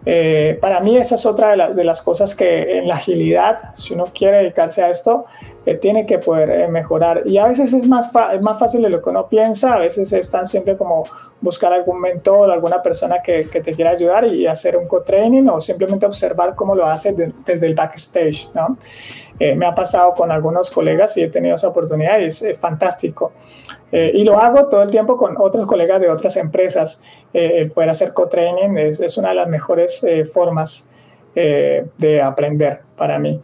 [0.04, 3.94] Eh, para mí esa es otra de, de, las cosas que en la agilidad, si
[3.94, 5.26] uno quiere dedicarse a esto,
[5.64, 7.22] eh, tiene que poder eh, mejorar.
[7.24, 10.12] Y a veces es más, es más fácil de lo que uno piensa, a veces
[10.12, 11.04] es tan simple como
[11.40, 15.60] buscar algún mentor, alguna persona que, que te quiera ayudar y hacer un co-training o
[15.60, 18.50] simplemente observar cómo lo hace de, desde el backstage.
[18.54, 18.76] ¿no?
[19.38, 23.32] me ha pasado con algunos colegas y he tenido esa oportunidad y es fantástico.
[23.92, 27.02] Y lo hago todo el tiempo con otros colegas de otras empresas
[27.32, 30.88] eh, el poder hacer co-training es, es, una de las mejores eh, formas
[31.34, 33.40] eh, de aprender para mí.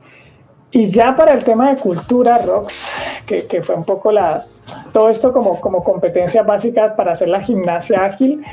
[0.71, 2.91] Y ya para el tema de cultura, Rox,
[3.25, 4.45] que, que fue un poco la,
[4.93, 8.45] todo esto como, como competencias básicas para hacer la gimnasia ágil,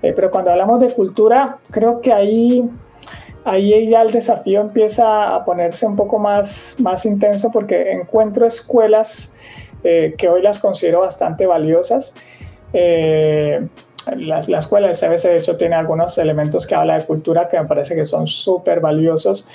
[0.00, 2.62] pero cuando hablamos de cultura, creo que ahí,
[3.44, 9.32] ahí ya el desafío empieza a ponerse un poco más, más intenso porque encuentro escuelas
[9.84, 12.14] que hoy las considero bastante valiosas.
[12.72, 13.68] Eh,
[14.16, 17.58] la, la, escuela de CBC, de hecho, tiene algunos elementos que habla de cultura que
[17.58, 19.48] me parece que son súper valiosos,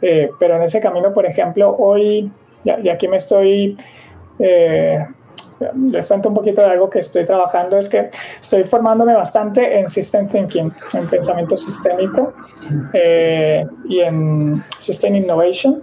[0.00, 2.30] eh, pero en ese camino, por ejemplo, hoy,
[2.64, 3.76] ya aquí me estoy...
[4.38, 5.04] Eh,
[5.90, 8.10] les cuento un poquito de algo que estoy trabajando, es que
[8.42, 12.34] estoy formándome bastante en System Thinking, en pensamiento sistémico
[12.92, 15.82] eh, y en System Innovation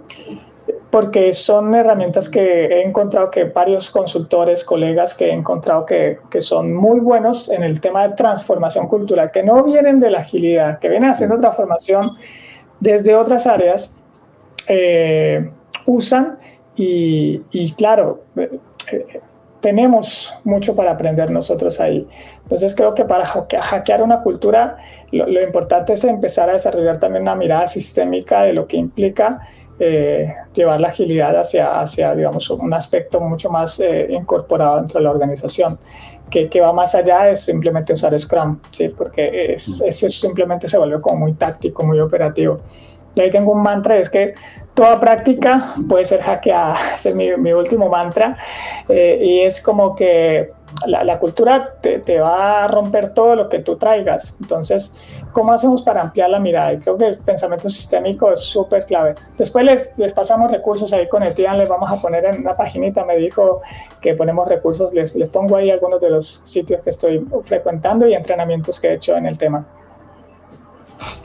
[0.94, 6.40] porque son herramientas que he encontrado que varios consultores, colegas que he encontrado que, que,
[6.40, 10.78] son muy buenos en el tema de transformación cultural, que no vienen de la agilidad,
[10.78, 12.12] que vienen haciendo transformación
[12.78, 13.96] desde otras áreas,
[14.68, 15.50] eh,
[15.84, 16.38] usan
[16.76, 19.20] y, y claro, eh,
[19.58, 22.06] tenemos mucho para aprender nosotros ahí.
[22.44, 24.76] Entonces creo que para hackear una cultura,
[25.10, 29.40] lo, lo importante es empezar a desarrollar también una mirada sistémica de lo que implica
[29.78, 35.04] eh, llevar la agilidad hacia, hacia, digamos, un aspecto mucho más eh, incorporado dentro de
[35.04, 35.78] la organización,
[36.30, 38.88] que, que, va más allá de simplemente usar Scrum, ¿sí?
[38.88, 42.60] porque es, ese simplemente se vuelve como muy táctico, muy operativo.
[43.14, 44.34] Y ahí tengo un mantra, es que
[44.74, 48.36] toda práctica puede ser hackeada, ese es mi, mi último mantra,
[48.88, 50.52] eh, y es como que
[50.86, 54.36] la, cultura te, va a romper todo lo que tú traigas.
[54.40, 56.72] Entonces, ¿cómo hacemos para ampliar la mirada?
[56.72, 59.14] Y creo que el pensamiento sistémico es súper clave.
[59.36, 59.64] Después
[59.96, 63.62] les, pasamos recursos ahí con Etienne, les vamos a poner en una paginita, me dijo
[64.00, 68.14] que ponemos recursos, les, les pongo ahí algunos de los sitios que estoy frecuentando y
[68.14, 69.66] entrenamientos que he hecho en el tema.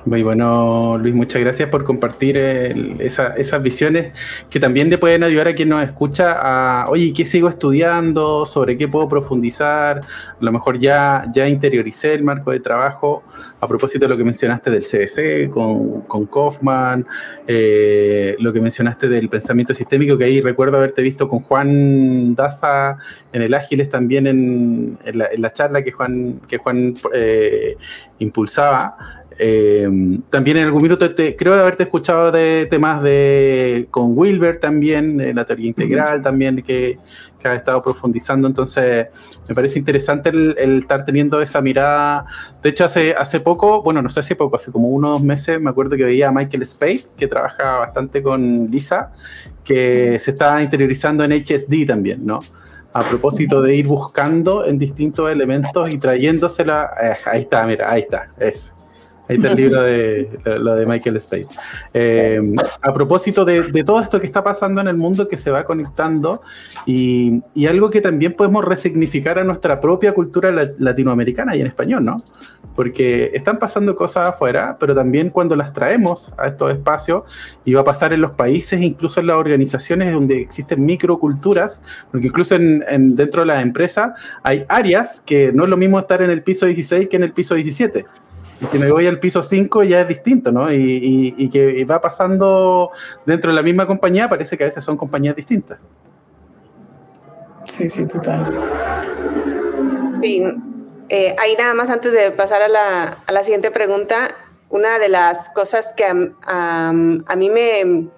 [0.06, 4.14] Muy bueno, Luis, muchas gracias por compartir el, esa, esas visiones
[4.50, 8.46] que también le pueden ayudar a quien nos escucha a, oye, ¿qué sigo estudiando?
[8.46, 10.00] ¿Sobre qué puedo profundizar?
[10.00, 13.24] A lo mejor ya, ya interioricé el marco de trabajo.
[13.62, 17.06] A propósito de lo que mencionaste del CBC con, con Kaufman,
[17.46, 22.98] eh, lo que mencionaste del pensamiento sistémico, que ahí recuerdo haberte visto con Juan Daza
[23.34, 27.76] en el Ágiles también en, en, la, en la, charla que Juan, que Juan eh,
[28.20, 29.19] impulsaba.
[29.42, 29.88] Eh,
[30.30, 35.34] también en algún minuto te, creo haberte escuchado de temas de con Wilber también, de
[35.34, 36.24] la teoría integral uh -huh.
[36.24, 37.00] también que,
[37.40, 38.50] que ha estado profundizando.
[38.50, 39.08] Entonces,
[39.48, 42.26] me parece interesante el, el, estar teniendo esa mirada.
[42.62, 45.24] De hecho, hace, hace poco, bueno, no sé hace poco, hace como uno o dos
[45.24, 49.14] meses, me acuerdo que veía a Michael Spade, que trabaja bastante con Lisa,
[49.64, 52.42] que se está interiorizando en HSD también, ¿no?
[52.92, 56.92] a propósito de ir buscando en distintos elementos y trayéndosela.
[57.02, 58.74] Eh, ahí está, mira, ahí está, es
[59.30, 61.46] Ahí está el libro de lo de Michael Spade.
[61.94, 62.42] Eh,
[62.82, 66.42] a propósito de, todo esto que está pasando en el mundo, que se va conectando,
[66.88, 72.24] y, algo que también podemos resignificar a nuestra propia cultura latinoamericana y en español, ¿no?
[72.76, 77.22] Porque están pasando cosas afuera, pero también cuando las traemos a estos espacios,
[77.66, 82.26] y va a pasar en los países, incluso en las organizaciones donde existen microculturas, porque
[82.26, 86.32] incluso en, dentro de la empresa hay áreas que no es lo mismo estar en
[86.32, 88.08] el piso 16 que en el piso 17.
[88.62, 90.72] Y si me voy al piso 5 ya es distinto, ¿no?
[90.72, 92.92] Y, que va pasando
[93.26, 95.80] dentro de la misma compañía, parece que a veces son compañías distintas.
[97.68, 98.60] Sí, sí, total.
[100.22, 100.44] Sí,
[101.10, 104.36] eh, ahí nada más antes de pasar a la, siguiente pregunta,
[104.70, 108.10] una de las cosas que a mí me,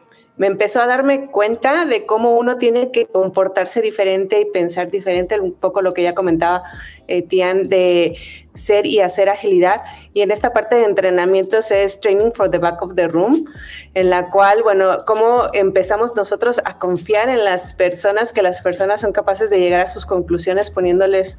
[0.41, 5.39] me empezó a darme cuenta de cómo uno tiene que comportarse diferente y pensar diferente,
[5.39, 6.63] un poco lo que ya comentaba
[7.07, 8.15] eh, Tian de
[8.55, 9.83] ser y hacer agilidad.
[10.13, 13.45] Y en esta parte de entrenamientos es Training for the Back of the Room,
[13.93, 19.01] en la cual, bueno, cómo empezamos nosotros a confiar en las personas, que las personas
[19.01, 21.37] son capaces de llegar a sus conclusiones poniéndoles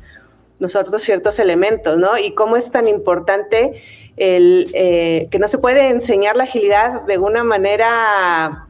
[0.61, 2.19] nosotros ciertos elementos, ¿no?
[2.19, 3.83] Y cómo es tan importante
[4.17, 8.69] el eh, que no se puede enseñar la agilidad de una manera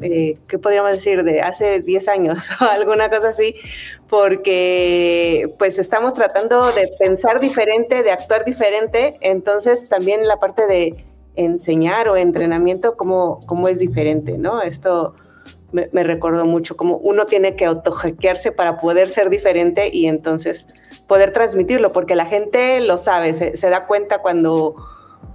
[0.00, 1.24] eh, ¿qué podríamos decir?
[1.24, 3.54] De hace 10 años o alguna cosa así,
[4.08, 11.04] porque pues estamos tratando de pensar diferente, de actuar diferente, entonces también la parte de
[11.34, 14.60] enseñar o entrenamiento, cómo, cómo es diferente, ¿no?
[14.62, 15.14] Esto
[15.72, 20.68] me, recordó mucho, como uno tiene que autojequearse para poder ser diferente y entonces
[21.06, 24.76] poder transmitirlo, porque la gente lo sabe, se, se da cuenta cuando,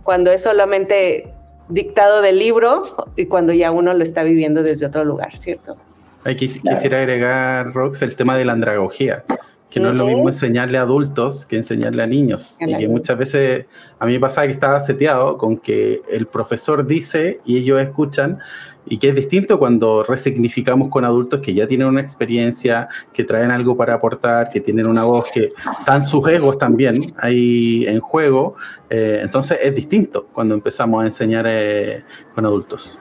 [0.04, 1.34] cuando es solamente
[1.70, 5.78] dictado del libro y cuando ya uno lo está viviendo desde otro lugar, ¿cierto?
[6.24, 9.24] Ahí quisiera agregar, Rox, el tema de la andragogía,
[9.70, 12.58] que no es lo mismo enseñarle a adultos que enseñarle a niños.
[12.60, 13.66] y que muchas veces
[14.00, 18.40] a mí me pasaba que estaba seteado con que el profesor dice y ellos escuchan,
[18.90, 23.52] y que es distinto cuando resignificamos con adultos que ya tienen una experiencia, que traen
[23.52, 28.56] algo para aportar, que tienen una voz, que están sus egos también ahí en juego.
[28.90, 33.00] Eh, entonces es distinto cuando empezamos a enseñar eh, con adultos.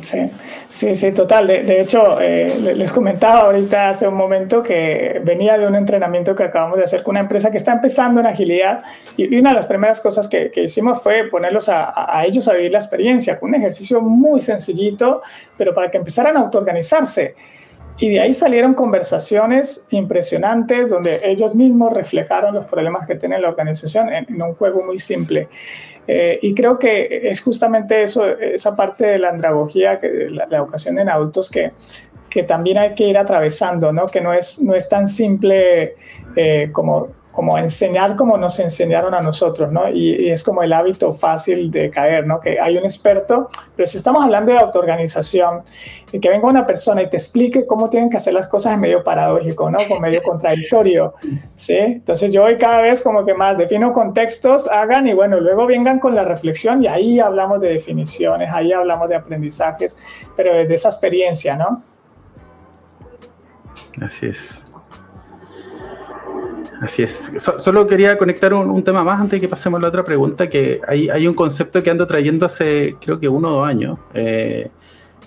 [0.00, 0.30] Sí,
[0.68, 1.46] sí, sí, total.
[1.48, 6.44] De, hecho, eh, les comentaba ahorita hace un momento que venía de un entrenamiento que
[6.44, 8.84] acabamos de hacer con una empresa que está empezando en agilidad
[9.16, 12.78] y, una de las primeras cosas que, hicimos fue ponerlos a, ellos a vivir la
[12.78, 15.22] experiencia con un ejercicio muy sencillito,
[15.56, 17.34] pero para que empezaran a autoorganizarse.
[17.98, 23.48] Y de ahí salieron conversaciones impresionantes donde ellos mismos reflejaron los problemas que tiene la
[23.48, 25.48] organización en, un juego muy simple.
[26.06, 30.58] Eh, y creo que es justamente eso, esa parte de la andragogía, que, la, la,
[30.58, 31.72] educación en adultos que,
[32.34, 34.06] que también hay que ir atravesando, ¿no?
[34.06, 35.94] que no es, no es tan simple
[36.34, 39.88] eh, como como enseñar como nos enseñaron a nosotros, ¿no?
[39.90, 42.38] Y, es como el hábito fácil de caer, ¿no?
[42.38, 45.62] Que hay un experto, pero si estamos hablando de autoorganización,
[46.12, 48.78] y que venga una persona y te explique cómo tienen que hacer las cosas es
[48.78, 49.78] medio paradójico, ¿no?
[49.88, 51.14] Como medio contradictorio,
[51.56, 51.76] ¿sí?
[51.76, 55.98] Entonces yo hoy cada vez como que más defino contextos, hagan y bueno, luego vengan
[55.98, 60.88] con la reflexión y ahí hablamos de definiciones, ahí hablamos de aprendizajes, pero desde esa
[60.88, 61.82] experiencia, ¿no?
[64.00, 64.64] Así es.
[66.80, 67.32] Así es.
[67.36, 70.80] solo quería conectar un, tema más antes de que pasemos a la otra pregunta, que
[70.86, 73.98] hay, hay, un concepto que ando trayendo hace creo que uno o dos años.
[74.12, 74.70] Eh,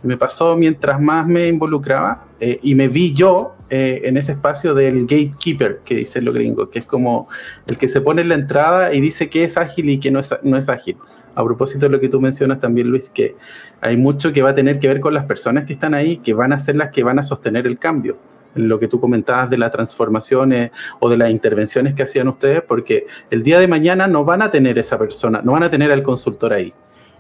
[0.04, 4.74] me pasó mientras más me involucraba eh, y me vi yo eh, en ese espacio
[4.74, 7.28] del gatekeeper, que dicen los gringos, que es como
[7.68, 10.20] el que se pone en la entrada y dice que es ágil y que no
[10.20, 10.98] es, no es ágil.
[11.36, 13.36] A propósito de lo que tú mencionas también, Luis, que
[13.82, 16.34] hay mucho que va a tener que ver con las personas que están ahí, que
[16.34, 18.18] van a ser las que van a sostener el cambio
[18.58, 23.06] lo que tú comentabas de las transformaciones o de las intervenciones que hacían ustedes, porque
[23.30, 26.04] el día de mañana no van a tener esa persona, no van a tener al
[26.04, 26.74] consultor ahí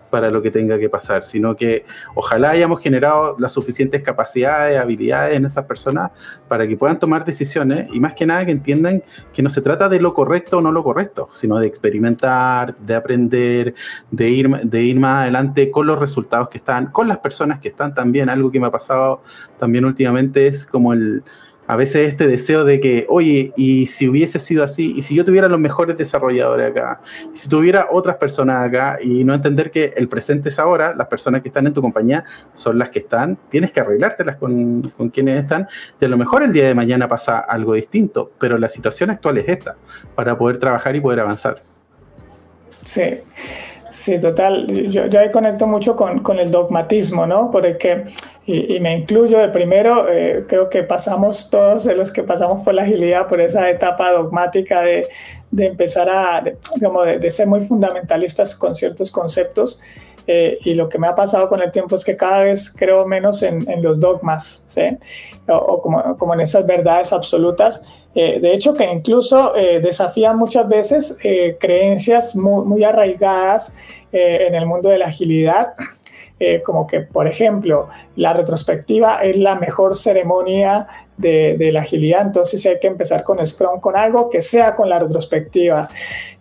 [0.09, 5.35] para lo que tenga que pasar, sino que ojalá hayamos generado las suficientes capacidades, habilidades
[5.35, 6.11] en esas personas
[6.47, 9.89] para que puedan tomar decisiones y más que nada que entiendan que no se trata
[9.89, 13.75] de lo correcto o no lo correcto, sino de experimentar, de aprender,
[14.11, 17.69] de ir, de ir más adelante con los resultados que están, con las personas que
[17.69, 18.29] están también.
[18.29, 19.21] Algo que me ha pasado
[19.57, 21.23] también últimamente es como el
[21.67, 25.25] a veces este deseo de que, oye, y si hubiese sido así, y si yo
[25.25, 27.01] tuviera los mejores desarrolladores acá,
[27.33, 31.41] si tuviera otras personas acá, y no entender que el presente es ahora, las personas
[31.41, 35.43] que están en tu compañía son las que están, tienes que arreglártelas con, con quienes
[35.43, 35.67] están,
[35.99, 39.37] y a lo mejor el día de mañana pasa algo distinto, pero la situación actual
[39.37, 39.75] es esta,
[40.15, 41.61] para poder trabajar y poder avanzar.
[42.83, 43.19] Sí.
[43.89, 44.67] Sí, total.
[44.67, 47.49] Yo, yo ahí conecto mucho con, con, el dogmatismo, ¿no?
[47.51, 48.05] Porque
[48.49, 52.73] y, me incluyo de primero, eh, creo que pasamos todos de los que pasamos por
[52.73, 55.05] la agilidad, por esa etapa dogmática de,
[55.51, 56.41] de empezar a,
[56.75, 59.81] digamos, de, ser muy fundamentalistas con ciertos conceptos.
[60.27, 63.05] Eh, y lo que me ha pasado con el tiempo es que cada vez creo
[63.05, 64.97] menos en, en los dogmas, ¿sí?
[65.49, 67.83] o, como, como, en esas verdades absolutas.
[68.15, 71.19] Eh, de hecho, que incluso desafían muchas veces
[71.59, 73.75] creencias muy, muy arraigadas
[74.13, 75.73] en el mundo de la agilidad
[76.39, 82.65] eh, como que, por ejemplo, la retrospectiva es la mejor ceremonia de, la agilidad, entonces
[82.65, 85.89] hay que empezar con Scrum, con algo que sea con la retrospectiva.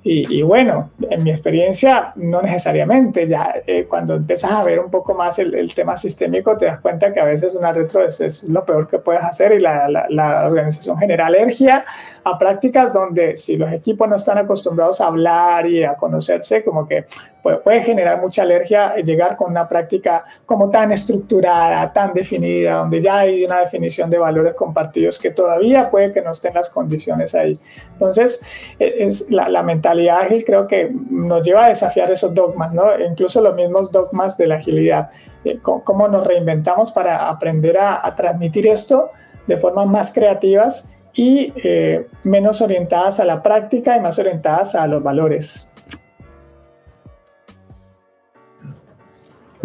[0.09, 5.15] Y, bueno, en mi experiencia, no necesariamente, ya eh, cuando empiezas a ver un poco
[5.15, 8.87] más el, tema sistémico, te das cuenta que a veces una retro es, lo peor
[8.87, 11.85] que puedes hacer y la, la organización genera alergia
[12.27, 16.87] a prácticas donde si los equipos no están acostumbrados a hablar y a conocerse, como
[16.87, 17.07] que
[17.41, 23.19] puede, generar mucha alergia llegar con una práctica como tan estructurada, tan definida, donde ya
[23.19, 27.59] hay una definición de valores compartidos que todavía puede que no estén las condiciones ahí.
[27.93, 32.85] Entonces, e, es, la, mentalidad ágil creo que nos lleva a desafiar esos dogmas, ¿no?
[32.99, 35.11] incluso los mismos dogmas de la agilidad.
[35.45, 39.11] Eh, cómo nos reinventamos para aprender a, a transmitir esto
[39.47, 44.87] de formas más creativas y eh, menos orientadas a la práctica y más orientadas a
[44.87, 45.69] los valores.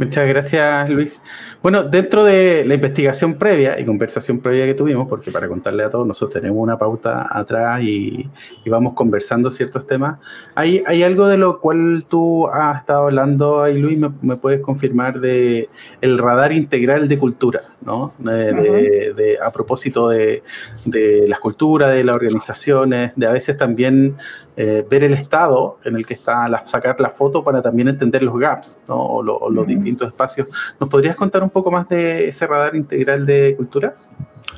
[0.01, 1.21] Muchas gracias, Luis.
[1.61, 5.91] Bueno, dentro de la investigación previa y conversación previa que tuvimos, porque para contarle a
[5.91, 8.27] todos, nosotros tenemos una pauta atrás y,
[8.65, 10.17] vamos conversando ciertos temas,
[10.55, 13.99] ¿hay, ¿hay, algo de lo cual tú has estado hablando ahí, Luis?
[14.23, 15.69] ¿Me, puedes confirmar de
[16.01, 18.11] el radar integral de cultura, ¿no?
[18.17, 20.41] De, a propósito de,
[20.83, 24.15] de las culturas, de las organizaciones, de a veces también
[24.57, 28.21] eh, ver el estado en el que está, la, sacar la foto para también entender
[28.23, 28.95] los gaps ¿no?
[28.95, 30.47] o, los distintos espacios.
[30.79, 33.93] ¿Nos podrías contar un poco más de ese radar integral de cultura?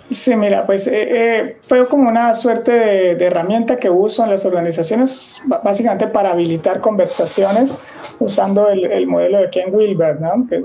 [0.09, 4.45] Sí, mira, pues eh, eh, fue como una suerte de, herramienta que uso en las
[4.45, 7.77] organizaciones, básicamente para habilitar conversaciones
[8.19, 10.45] usando el, modelo de Ken Wilber, ¿no?
[10.47, 10.61] que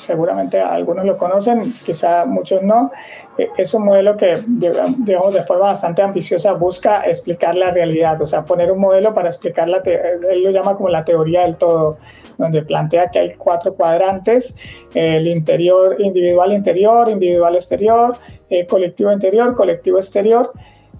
[0.00, 2.90] seguramente algunos lo conocen, quizá muchos no.
[3.38, 8.26] Eh, es un modelo que, digamos, de forma bastante ambiciosa busca explicar la realidad, o
[8.26, 11.98] sea, poner un modelo para explicar, la él lo llama como la teoría del todo,
[12.38, 18.16] donde plantea que hay cuatro cuadrantes, el interior, individual interior, individual exterior,
[18.48, 20.50] eh, colectivo interior, colectivo exterior.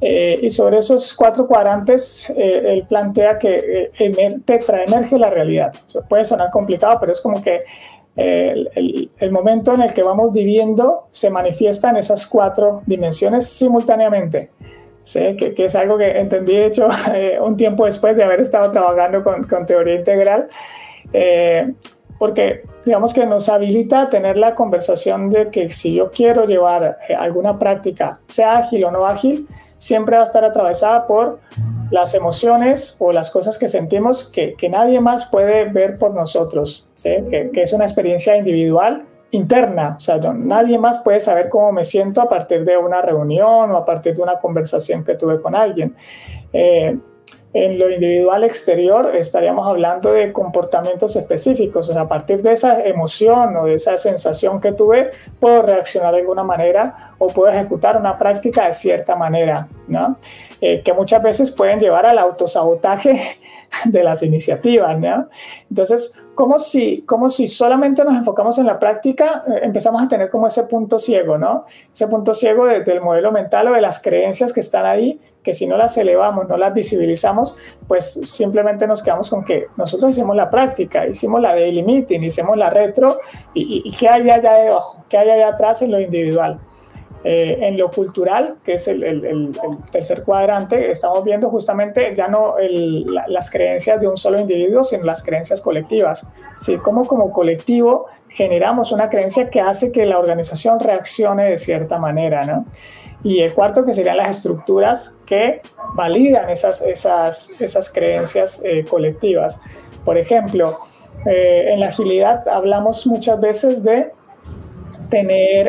[0.03, 5.75] Eh, y sobre esos cuatro cuadrantes, eh, él plantea que emerge la realidad.
[6.09, 7.65] puede sonar complicado, pero es como que
[8.17, 14.51] el, el, momento en el que vamos viviendo se manifiesta en esas cuatro dimensiones simultáneamente.
[15.03, 15.37] ¿sí?
[15.37, 16.89] Que, que, es algo que entendí, de hecho,
[17.43, 20.49] un tiempo después de haber estado trabajando con, con teoría integral
[22.21, 26.99] porque digamos que nos habilita a tener la conversación de que si yo quiero llevar
[27.09, 29.49] eh, alguna práctica, sea ágil o no ágil,
[29.81, 31.41] siempre va a estar atravesada por
[31.91, 37.51] las emociones o las cosas que sentimos que, nadie más puede ver por nosotros, que,
[37.55, 42.29] es una experiencia individual interna, o sea, nadie más puede saber cómo me siento a
[42.29, 45.97] partir de una reunión o a partir de una conversación que tuve con alguien.
[46.53, 46.99] Eh,
[47.53, 52.85] en lo individual exterior estaríamos hablando de comportamientos específicos, o sea, a partir de esa
[52.85, 57.97] emoción o de esa sensación que tuve, puedo reaccionar de alguna manera o puedo ejecutar
[57.97, 60.17] una práctica de cierta manera, ¿no?
[60.61, 63.21] Eh, que muchas veces pueden llevar al autosabotaje
[63.85, 65.29] de las iniciativas, ¿no?
[65.69, 70.31] Entonces, como si, como si solamente nos enfocamos en la práctica, eh, empezamos a tener
[70.31, 71.67] como ese punto ciego, ¿no?
[71.93, 75.67] Ese punto ciego del modelo mental o de las creencias que están ahí, que si
[75.67, 80.49] no las elevamos, no las visibilizamos, pues simplemente nos quedamos con que nosotros hicimos la
[80.49, 83.19] práctica, hicimos la daily meeting, hicimos la retro,
[83.53, 86.59] y, y, qué hay allá debajo, qué hay allá atrás en lo individual.
[87.23, 89.53] Eh, en lo cultural, que es el,
[89.93, 92.55] tercer cuadrante, estamos viendo justamente ya no
[93.29, 96.27] las creencias de un solo individuo, sino las creencias colectivas.
[96.59, 96.79] ¿sí?
[96.79, 102.47] Cómo como colectivo generamos una creencia que hace que la organización reaccione de cierta manera.
[102.47, 102.65] ¿no?
[103.23, 105.61] Y el cuarto, que serían las estructuras que
[105.95, 109.61] validan esas, esas, esas creencias eh, colectivas.
[110.07, 110.79] Por ejemplo,
[111.27, 114.11] eh, en la agilidad hablamos muchas veces de
[115.11, 115.69] tener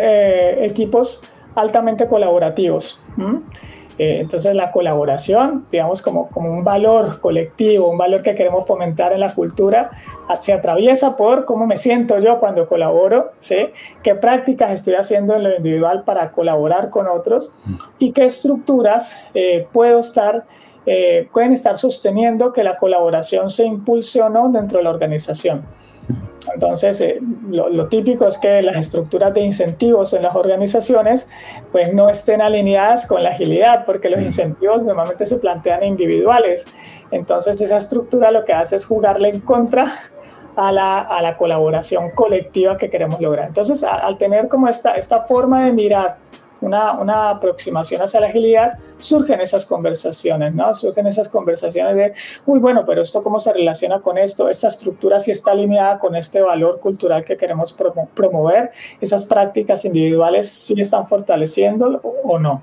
[0.63, 1.23] equipos
[1.55, 3.01] altamente colaborativos.
[3.97, 9.13] Eh, entonces la colaboración, digamos, como, como un valor colectivo, un valor que queremos fomentar
[9.13, 9.91] en la cultura,
[10.39, 13.67] se atraviesa por cómo me siento yo cuando colaboro, ¿sí?
[14.01, 17.53] qué prácticas estoy haciendo en lo individual para colaborar con otros
[17.99, 20.45] y qué estructuras eh, puedo estar
[20.87, 25.63] eh, pueden estar sosteniendo que la colaboración se impulse o no dentro de la organización.
[26.53, 31.27] Entonces, eh, lo, típico es que las estructuras de incentivos en las organizaciones
[31.71, 36.65] pues no estén alineadas con la agilidad, porque los incentivos normalmente se plantean individuales.
[37.11, 39.93] Entonces, esa estructura lo que hace es jugarle en contra
[40.55, 43.47] a la, a la colaboración colectiva que queremos lograr.
[43.47, 46.17] Entonces, al tener como esta, esta forma de mirar
[46.61, 50.73] una, una, aproximación hacia la agilidad, surgen esas conversaciones, ¿no?
[50.73, 52.13] Surgen esas conversaciones de,
[52.45, 56.15] uy, bueno, pero esto cómo se relaciona con esto, esta estructura si está alineada con
[56.15, 57.75] este valor cultural que queremos
[58.13, 62.61] promover, esas prácticas individuales si están fortaleciendo o no.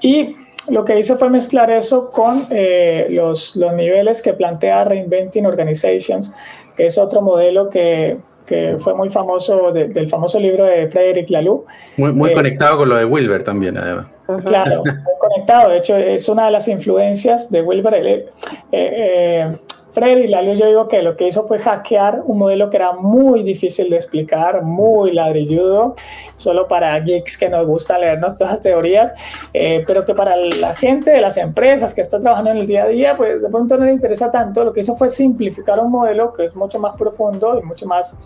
[0.00, 0.36] Y
[0.68, 6.34] lo que hice fue mezclar eso con eh, los, los niveles que plantea Reinventing Organizations,
[6.76, 11.64] que es otro modelo que que fue muy famoso del famoso libro de Frederick Laloux.
[11.96, 14.12] Muy, muy eh, conectado con lo de Wilber también, además.
[14.44, 15.70] Claro, muy conectado.
[15.70, 18.32] De hecho, es una de las influencias de Wilber.
[18.72, 19.50] Eh,
[19.96, 22.92] eh, Frederick Laloux, yo digo que lo que hizo fue hackear un modelo que era
[22.92, 25.94] muy difícil de explicar, muy ladrilludo,
[26.36, 29.12] solo para geeks que nos gusta leernos todas las teorías,
[29.52, 32.88] pero que para la gente de las empresas que está trabajando en el día a
[32.88, 34.64] día, pues de pronto no le interesa tanto.
[34.64, 38.16] Lo que hizo fue simplificar un modelo que es mucho más profundo y mucho más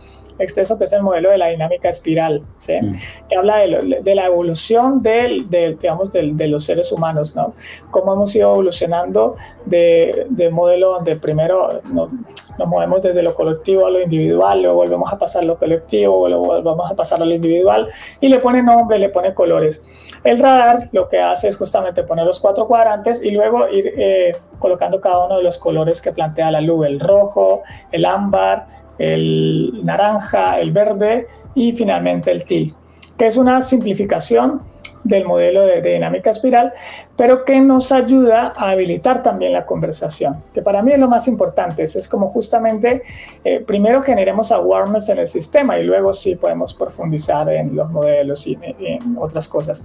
[0.41, 2.75] extenso, que es el modelo de la dinámica espiral, ¿sí?
[2.81, 2.93] Mm.
[3.29, 7.55] que habla de, de, la evolución del, de, digamos, de, los seres humanos, ¿no?
[7.91, 11.60] cómo hemos ido evolucionando de, de modelo donde primero
[11.93, 12.11] nos,
[12.59, 16.29] nos movemos desde lo colectivo a lo individual, luego volvemos a pasar a lo colectivo,
[16.29, 17.89] luego volvemos a pasar a lo individual,
[18.21, 19.83] y le pone nombre, le pone colores.
[20.25, 24.37] El radar lo que hace es justamente poner los cuatro cuadrantes y luego ir eh,
[24.59, 28.67] colocando cada uno de los colores que plantea la luz, el rojo, el ámbar,
[28.99, 32.75] el naranja, el verde y finalmente el teal,
[33.17, 34.61] que es una simplificación
[35.05, 36.73] del modelo de, dinámica espiral,
[37.17, 41.29] pero que nos ayuda a habilitar también la conversación, que para mí es lo más
[41.29, 43.03] importante, es, como justamente,
[43.45, 48.47] eh, primero generemos awareness en el sistema y luego sí podemos profundizar en los modelos
[48.47, 49.85] y en otras cosas.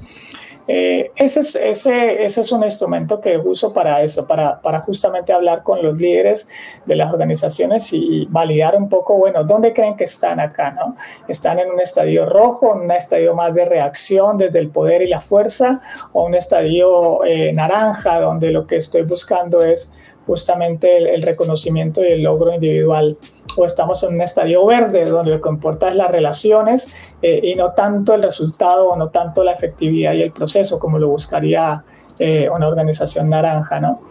[0.68, 5.32] Eh, ese, es, ese, ese, es un instrumento que uso para eso, para, para, justamente
[5.32, 6.48] hablar con los líderes
[6.86, 10.72] de las organizaciones y validar un poco, bueno, ¿dónde creen que están acá?
[10.72, 10.96] ¿no?
[11.28, 15.08] ¿Están en un estadio rojo, en un estadio más de reacción desde el poder y
[15.08, 15.80] la fuerza,
[16.14, 19.94] o un estadio eh, naranja, donde lo que estoy buscando es
[20.26, 23.18] justamente el, reconocimiento y el logro individual.
[23.58, 26.88] O estamos en un estadio verde, donde lo que importa es las relaciones
[27.22, 31.00] eh, y no tanto el resultado o no tanto la efectividad y el proceso, como
[31.00, 31.84] lo buscaría
[32.18, 34.02] eh, una organización naranja, ¿no?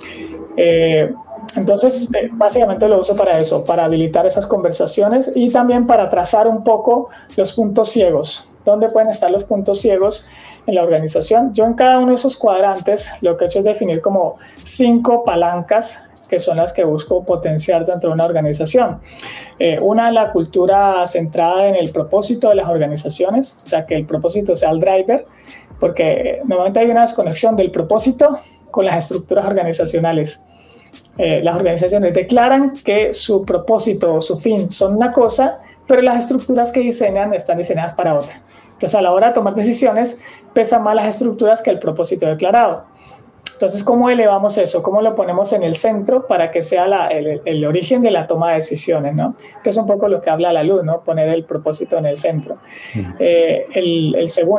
[0.56, 1.12] Eh,
[1.56, 6.64] entonces, básicamente lo uso para eso, para habilitar esas conversaciones y también para trazar un
[6.64, 8.50] poco los puntos ciegos.
[8.64, 10.24] ¿Dónde pueden estar los puntos ciegos?
[10.66, 11.52] En la organización.
[11.54, 15.24] Yo en cada uno de esos cuadrantes lo que he hecho es definir como cinco
[15.24, 18.98] palancas que son las que busco potenciar dentro de una organización.
[19.58, 24.06] Eh, una, la cultura centrada en el propósito de las organizaciones, o sea, que el
[24.06, 25.26] propósito sea el driver,
[25.78, 28.38] porque normalmente hay una desconexión del propósito
[28.70, 30.42] con las estructuras organizacionales.
[31.18, 36.18] Eh, las organizaciones declaran que su propósito o su fin son una cosa, pero las
[36.18, 38.40] estructuras que diseñan están diseñadas para otra.
[38.75, 40.20] Entonces, a la hora de tomar decisiones,
[40.53, 42.85] pesan más las estructuras que el propósito declarado.
[43.55, 44.83] Entonces, ¿cómo elevamos eso?
[44.83, 48.57] ¿Cómo lo ponemos en el centro para que sea el, origen de la toma de
[48.57, 49.14] decisiones?
[49.14, 49.37] ¿no?
[49.62, 51.03] Que es un poco lo que habla la luz, ¿no?
[51.03, 52.59] poner el propósito en el centro.
[53.20, 53.66] Eh,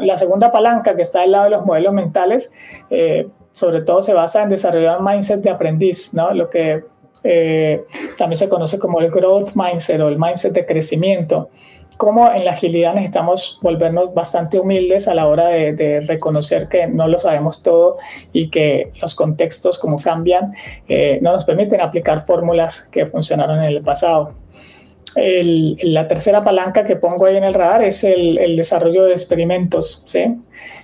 [0.01, 2.51] la segunda palanca que está al lado de los modelos mentales,
[2.89, 6.33] eh, sobre todo se basa en desarrollar un mindset de aprendiz, ¿no?
[6.33, 6.83] lo que
[7.23, 7.83] eh,
[8.17, 11.49] también se conoce como el growth mindset o el mindset de crecimiento
[11.97, 17.07] cómo en la agilidad necesitamos volvernos bastante humildes a la hora de, reconocer que no
[17.07, 17.97] lo sabemos todo
[18.33, 20.53] y que los contextos como cambian
[20.87, 24.33] eh, no nos permiten aplicar fórmulas que funcionaron en el pasado.
[25.15, 30.03] la tercera palanca que pongo ahí en el radar es el, el desarrollo de experimentos,
[30.05, 30.35] ¿sí?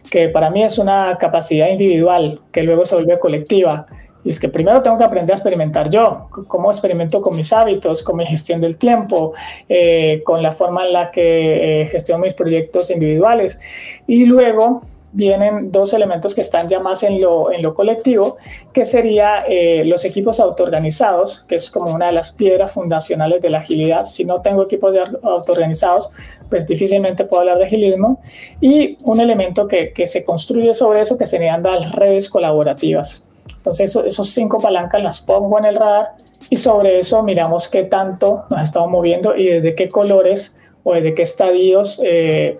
[0.09, 3.86] que para mí es una capacidad individual que luego se vuelve colectiva
[4.24, 8.03] y es que primero tengo que aprender a experimentar yo, cómo experimento con mis hábitos,
[8.03, 9.34] con mi gestión del tiempo,
[9.67, 13.59] eh, con la forma en la que eh, gestiono mis proyectos individuales.
[14.07, 14.82] Y luego
[15.13, 18.38] vienen dos elementos que están ya más en lo, en lo colectivo,
[18.74, 23.49] que sería eh, los equipos autoorganizados, que es como una de las piedras fundacionales de
[23.49, 24.03] la agilidad.
[24.05, 26.11] Si no tengo equipos autoorganizados,
[26.49, 28.22] pues difícilmente puedo hablar de agilismo.
[28.61, 33.28] Y un elemento que, que se construye sobre eso, que serían las redes colaborativas.
[33.58, 36.14] Entonces, esos cinco palancas las pongo en el radar
[36.50, 41.14] y sobre eso miramos qué tanto nos estamos moviendo y desde qué colores o desde
[41.14, 42.60] qué estadios eh,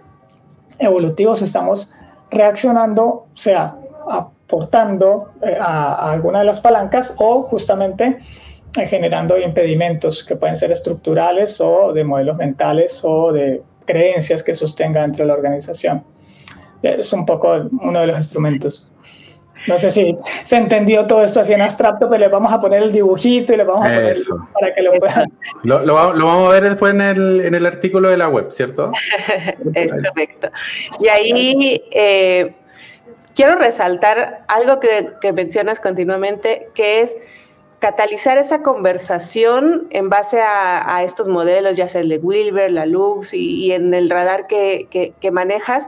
[0.80, 1.92] evolutivos estamos
[2.30, 3.76] reaccionando, sea
[4.08, 8.18] aportando a, alguna de las palancas o justamente
[8.74, 15.02] generando impedimentos que pueden ser estructurales o de modelos mentales o de creencias que sostenga
[15.02, 16.04] dentro de la organización.
[16.82, 18.91] Es un poco uno de los instrumentos.
[19.68, 22.84] No sé si se entendió todo esto así en abstracto, pero le vamos a poner
[22.84, 24.18] el dibujito y le vamos a poner
[24.54, 25.32] para que lo puedan.
[25.64, 28.92] Lo, lo, vamos a ver después en el, en el, artículo de la web, ¿cierto?
[29.74, 30.50] es correcto.
[31.00, 32.56] Y ahí eh,
[33.36, 37.16] quiero resaltar algo que, que mencionas continuamente, que es
[37.82, 43.34] catalizar esa conversación en base a, estos modelos, ya sea el de Wilber, la Lux
[43.34, 44.88] y, en el radar que,
[45.20, 45.88] que, manejas,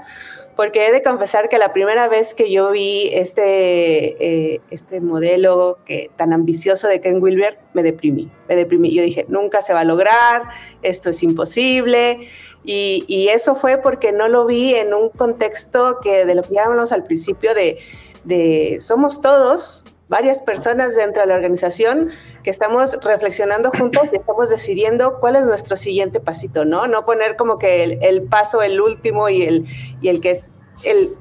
[0.55, 5.79] porque he de confesar que la primera vez que yo vi este, eh, este modelo
[5.85, 8.93] que, tan ambicioso de Ken Wilber, me deprimí, me deprimí.
[8.93, 10.43] Yo dije, nunca se va a lograr,
[10.81, 12.29] esto es imposible.
[12.65, 16.91] Y, eso fue porque no lo vi en un contexto que de lo que llamamos
[16.91, 22.11] al principio de somos todos varias personas dentro de la organización
[22.43, 26.87] que estamos reflexionando juntos y estamos decidiendo cuál es nuestro siguiente pasito, ¿no?
[26.87, 29.65] No poner como que el, paso, el último y el,
[30.01, 30.49] y el que es
[30.83, 31.15] el,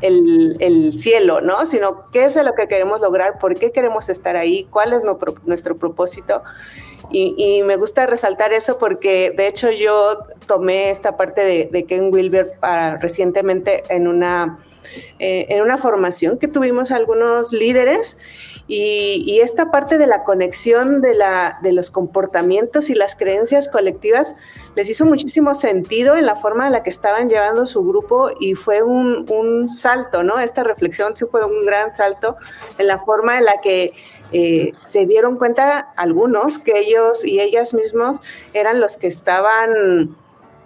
[0.00, 1.66] el, cielo, ¿no?
[1.66, 5.76] Sino qué es lo que queremos lograr, por qué queremos estar ahí, cuál es nuestro
[5.76, 6.42] propósito.
[7.12, 12.12] Y, me gusta resaltar eso porque de hecho yo tomé esta parte de, de Ken
[12.12, 14.60] Wilber para, recientemente en una
[15.18, 18.18] eh, en una formación que tuvimos algunos líderes
[18.66, 24.36] y, esta parte de la conexión de, la, de los comportamientos y las creencias colectivas
[24.76, 28.54] les hizo muchísimo sentido en la forma en la que estaban llevando su grupo y
[28.54, 30.38] fue un, un salto, ¿no?
[30.38, 32.36] Esta reflexión sí fue un gran salto
[32.78, 33.92] en la forma en la que
[34.32, 38.20] eh, se dieron cuenta algunos que ellos y ellas mismos
[38.52, 40.16] eran los que estaban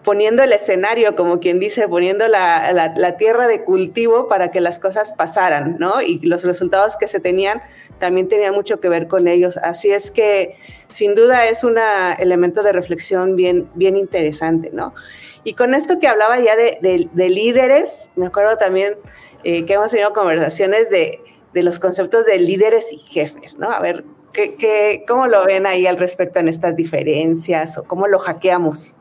[0.04, 5.12] poniendo el escenario, como quien dice, poniendo la, tierra de cultivo para que las cosas
[5.12, 6.02] pasaran, ¿no?
[6.02, 7.62] Y los resultados que se tenían
[7.98, 9.56] también tenían mucho que ver con ellos.
[9.56, 10.56] Así es que
[10.88, 11.78] sin duda es un
[12.18, 14.94] elemento de reflexión bien, bien interesante, ¿no?
[15.42, 18.94] Y con esto que hablaba ya de, líderes, me acuerdo también
[19.42, 21.20] eh, que hemos tenido conversaciones de,
[21.54, 23.70] los conceptos de líderes y jefes, ¿no?
[23.70, 28.18] A ver, ¿qué, cómo lo ven ahí al respecto en estas diferencias o cómo lo
[28.18, 28.96] hackeamos?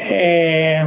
[0.00, 0.82] Eh,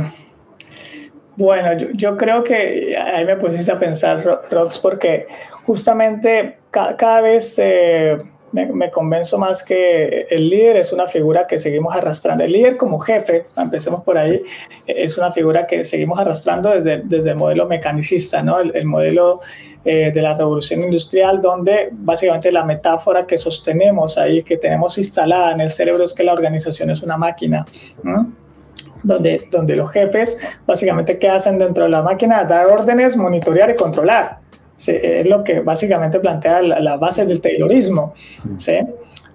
[1.36, 5.28] bueno, yo, creo que ahí me pusiste a pensar, Rox, porque
[5.64, 8.18] justamente cada, vez eh,
[8.51, 12.43] me, convenzo más que el líder es una figura que seguimos arrastrando.
[12.43, 14.41] El líder como jefe, empecemos por ahí,
[14.86, 18.59] es una figura que seguimos arrastrando desde, desde el modelo mecanicista, ¿no?
[18.59, 19.39] el, modelo
[19.86, 25.53] eh, de la revolución industrial, donde básicamente la metáfora que sostenemos ahí, que tenemos instalada
[25.53, 27.66] en el cerebro es que la organización es una máquina.
[29.04, 33.76] Donde, donde los jefes básicamente qué hacen dentro de la máquina, dar órdenes, monitorear y
[33.76, 34.39] controlar.
[34.78, 38.14] es lo que básicamente plantea la, base del Taylorismo.
[38.58, 38.80] ¿sí?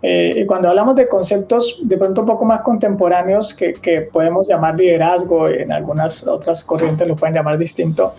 [0.02, 4.46] Eh, y cuando hablamos de conceptos de pronto un poco más contemporáneos que, que, podemos
[4.48, 8.14] llamar liderazgo, en algunas otras corrientes lo pueden llamar distinto,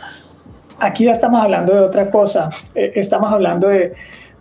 [0.79, 2.49] aquí ya estamos hablando de otra cosa.
[2.75, 3.93] Eh, estamos hablando de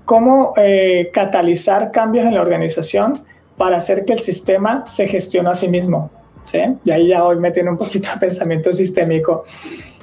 [0.05, 3.23] cómo eh, catalizar cambios en la organización
[3.57, 6.11] para hacer que el sistema se gestione a sí mismo.
[6.47, 6.61] ¿Sí?
[6.85, 9.45] Y ahí ya hoy me tiene un poquito de pensamiento sistémico.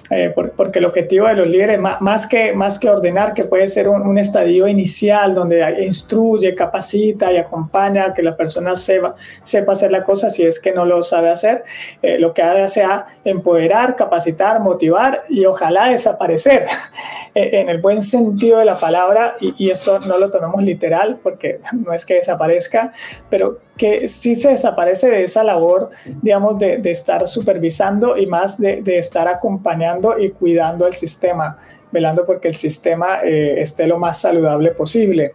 [0.10, 3.88] Eh, porque el objetivo de los líderes, más que, más que ordenar, que puede ser
[3.88, 9.91] un, estadio inicial donde instruye, capacita y acompaña a que la persona sepa, sepa hacer
[9.91, 11.64] la cosa si es que no lo sabe hacer,
[12.02, 16.68] eh, lo que hace sea empoderar, capacitar, motivar y ojalá desaparecer
[17.36, 21.20] eh, en el buen sentido de la palabra, y, y esto no lo tomemos literal
[21.24, 22.91] porque no es que desaparezca,
[23.30, 25.90] pero que sí se desaparece de esa labor,
[26.22, 31.58] digamos, de, de estar supervisando y más de, de, estar acompañando y cuidando el sistema,
[31.92, 35.34] velando porque el sistema eh, esté lo más saludable posible,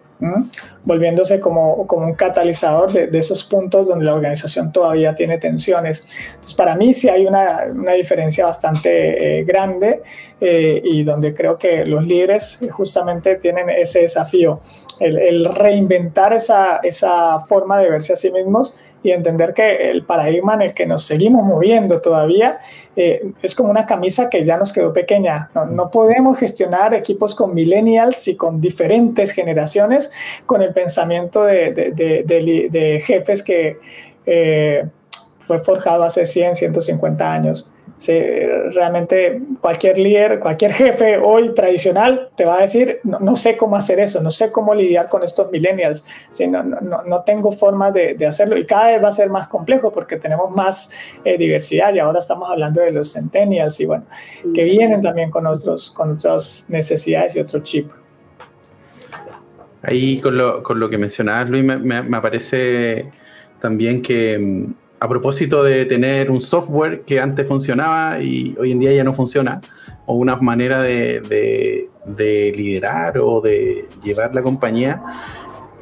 [0.84, 6.06] volviéndose como, como un catalizador de, esos puntos donde la organización todavía tiene tensiones.
[6.30, 10.02] Entonces, para mí sí hay una, una diferencia bastante eh, grande
[10.40, 14.60] eh, y donde creo que los líderes justamente tienen ese desafío
[15.00, 20.54] el, reinventar esa, esa, forma de verse a sí mismos y entender que el paradigma
[20.54, 22.58] en el que nos seguimos moviendo todavía
[22.96, 25.50] eh, es como una camisa que ya nos quedó pequeña.
[25.70, 30.10] No, podemos gestionar equipos con millennials y con diferentes generaciones
[30.46, 33.78] con el pensamiento de, de, de, jefes que
[34.26, 34.84] eh,
[35.38, 37.72] fue forjado hace 100, 150 años.
[37.98, 43.74] Sí, realmente cualquier líder, cualquier jefe hoy tradicional te va a decir, no, sé cómo
[43.74, 47.90] hacer eso, no sé cómo lidiar con estos millennials, sí, no, no, no, tengo forma
[47.90, 50.92] de, de, hacerlo y cada vez va a ser más complejo porque tenemos más
[51.24, 54.04] eh, diversidad y ahora estamos hablando de los centennials y bueno,
[54.54, 57.90] que vienen también con, otros, con otras necesidades y otro chip.
[59.82, 63.10] Ahí con lo, con lo que mencionabas, Luis, me, me, me parece
[63.58, 68.80] también que mm, a propósito de tener un software que antes funcionaba y hoy en
[68.80, 69.60] día ya no funciona,
[70.06, 71.88] o una manera de,
[72.54, 75.02] liderar o de llevar la compañía,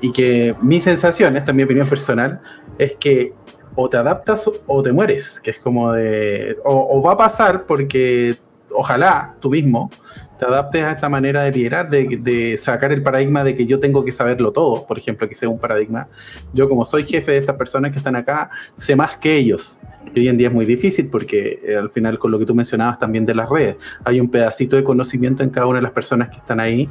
[0.00, 2.40] y que mi sensación, esta es mi opinión personal,
[2.78, 3.32] es que
[3.74, 8.36] o te adaptas o te mueres, que es como de, o va a pasar porque
[8.70, 9.90] ojalá tú mismo
[10.38, 14.04] te adaptes a esta manera de liderar, de, sacar el paradigma de que yo tengo
[14.04, 16.08] que saberlo todo, por ejemplo, que sea un paradigma.
[16.52, 19.78] Yo como soy jefe de estas personas que están acá, sé más que ellos.
[20.14, 22.54] Y hoy en día es muy difícil porque eh, al final con lo que tú
[22.54, 25.92] mencionabas también de las redes, hay un pedacito de conocimiento en cada una de las
[25.92, 26.88] personas que están ahí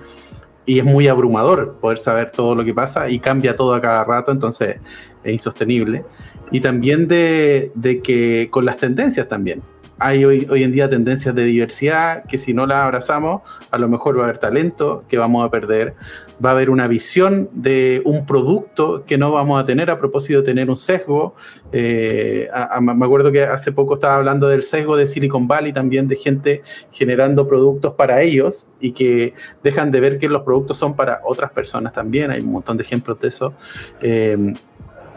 [0.65, 4.03] y es muy abrumador poder saber todo lo que pasa y cambia todo a cada
[4.03, 4.77] rato, entonces
[5.23, 6.03] es insostenible.
[6.51, 9.61] Y también de, de que con las tendencias también
[9.97, 13.41] hay hoy, hoy en día tendencias de diversidad que si no las abrazamos,
[13.71, 15.95] a lo mejor va a haber talento que vamos a perder,
[16.43, 20.39] va a haber una visión de un producto que no vamos a tener a propósito
[20.39, 21.35] de tener un sesgo.
[21.71, 22.49] Eh,
[22.81, 26.63] me acuerdo que hace poco estaba hablando del sesgo de Silicon Valley también, de gente
[26.91, 29.33] generando productos para ellos y que
[29.63, 32.31] dejan de ver que los productos son para otras personas también.
[32.31, 33.53] Hay un montón de ejemplos de eso.
[34.01, 34.53] Eh,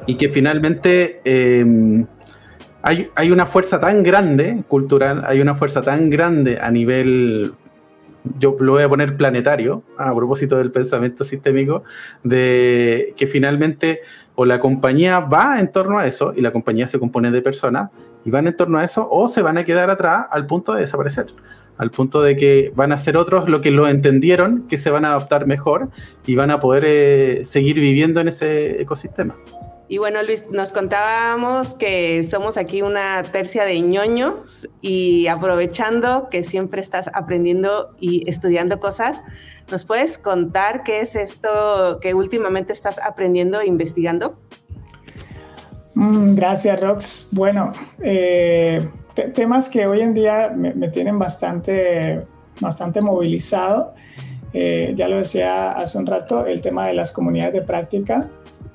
[0.07, 1.20] y que finalmente...
[1.24, 2.05] Eh,
[2.83, 7.53] hay, una fuerza tan grande cultural, hay una fuerza tan grande a nivel,
[8.39, 11.85] yo lo voy a poner planetario, a propósito del pensamiento sistémico,
[12.22, 14.01] de que finalmente
[14.35, 17.91] o la compañía va en torno a eso, y la compañía se compone de personas,
[18.24, 20.83] y van en torno a eso, o se van a quedar atrás al punto de
[20.83, 21.26] desaparecer
[21.79, 25.05] al punto de que van a ser otros lo que lo entendieron, que se van
[25.05, 25.89] a adaptar mejor
[26.26, 29.37] y van a poder eh, seguir viviendo en ese ecosistema.
[29.91, 36.45] Y bueno, Luis, nos contábamos que somos aquí una tercia de ñoños y aprovechando que
[36.45, 39.22] siempre estás aprendiendo y estudiando cosas,
[39.70, 44.39] ¿nos puedes contar qué es esto que últimamente estás aprendiendo e investigando?
[45.95, 47.28] Mm, gracias, Rox.
[47.30, 47.72] Bueno,
[48.03, 48.86] eh,
[49.34, 52.26] temas que hoy en día me, tienen bastante,
[52.61, 53.95] bastante movilizado.
[54.53, 58.28] Eh, ya lo decía hace un rato, el tema de las comunidades de práctica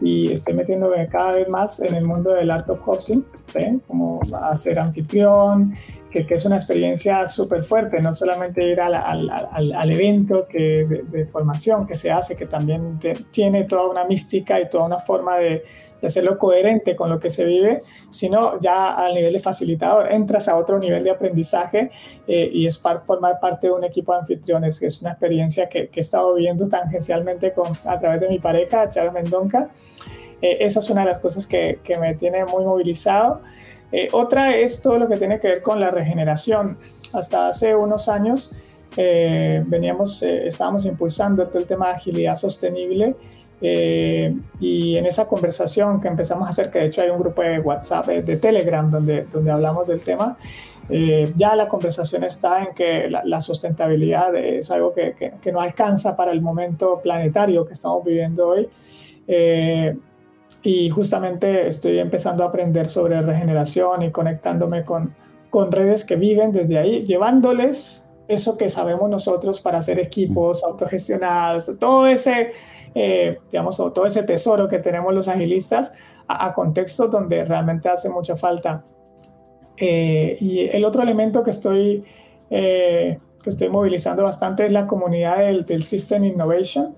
[0.04, 3.80] y estoy metiéndome cada vez más en el mundo del art of hosting, ¿sí?
[3.88, 5.74] como hacer anfitrión,
[6.12, 9.30] que, es una experiencia súper fuerte, no solamente ir al, al,
[9.74, 13.00] al, evento que, de, formación que se hace, que también
[13.32, 15.64] tiene toda una mística y toda una forma de,
[16.04, 20.50] de hacerlo coherente con lo que se vive, sino ya al nivel de facilitador, entras
[20.50, 21.92] a otro nivel de aprendizaje
[22.28, 25.70] eh, y es para formar parte de un equipo de anfitriones, que es una experiencia
[25.70, 29.70] que, que he estado viviendo tangencialmente con, a través de mi pareja, Charo Mendonca.
[30.42, 33.40] Eh, esa es una de las cosas que, que me tiene muy movilizado.
[33.94, 36.78] Eh, otra es todo lo que tiene que ver con la regeneración.
[37.14, 43.16] Hasta hace unos años veníamos, estábamos impulsando todo el tema de agilidad sostenible
[43.66, 47.42] eh, y en esa conversación que empezamos a hacer, que de hecho hay un grupo
[47.42, 50.36] de WhatsApp, eh, de, Telegram, donde, donde hablamos del tema,
[50.90, 56.14] eh, ya la conversación está en que la, sustentabilidad es algo que, que, no alcanza
[56.18, 58.68] para el momento planetario que estamos viviendo hoy.
[60.62, 65.16] y justamente estoy empezando a aprender sobre regeneración y conectándome con,
[65.50, 71.70] con redes que viven desde ahí, llevándoles eso que sabemos nosotros para hacer equipos autogestionados,
[71.80, 72.52] todo ese
[72.96, 75.94] eh, digamos, todo ese tesoro que tenemos los agilistas
[76.28, 78.84] a, contextos donde realmente hace mucha falta.
[79.78, 82.04] Eh, y el otro elemento que estoy,
[82.52, 86.96] eh, que estoy movilizando bastante es la comunidad del, del, System Innovation,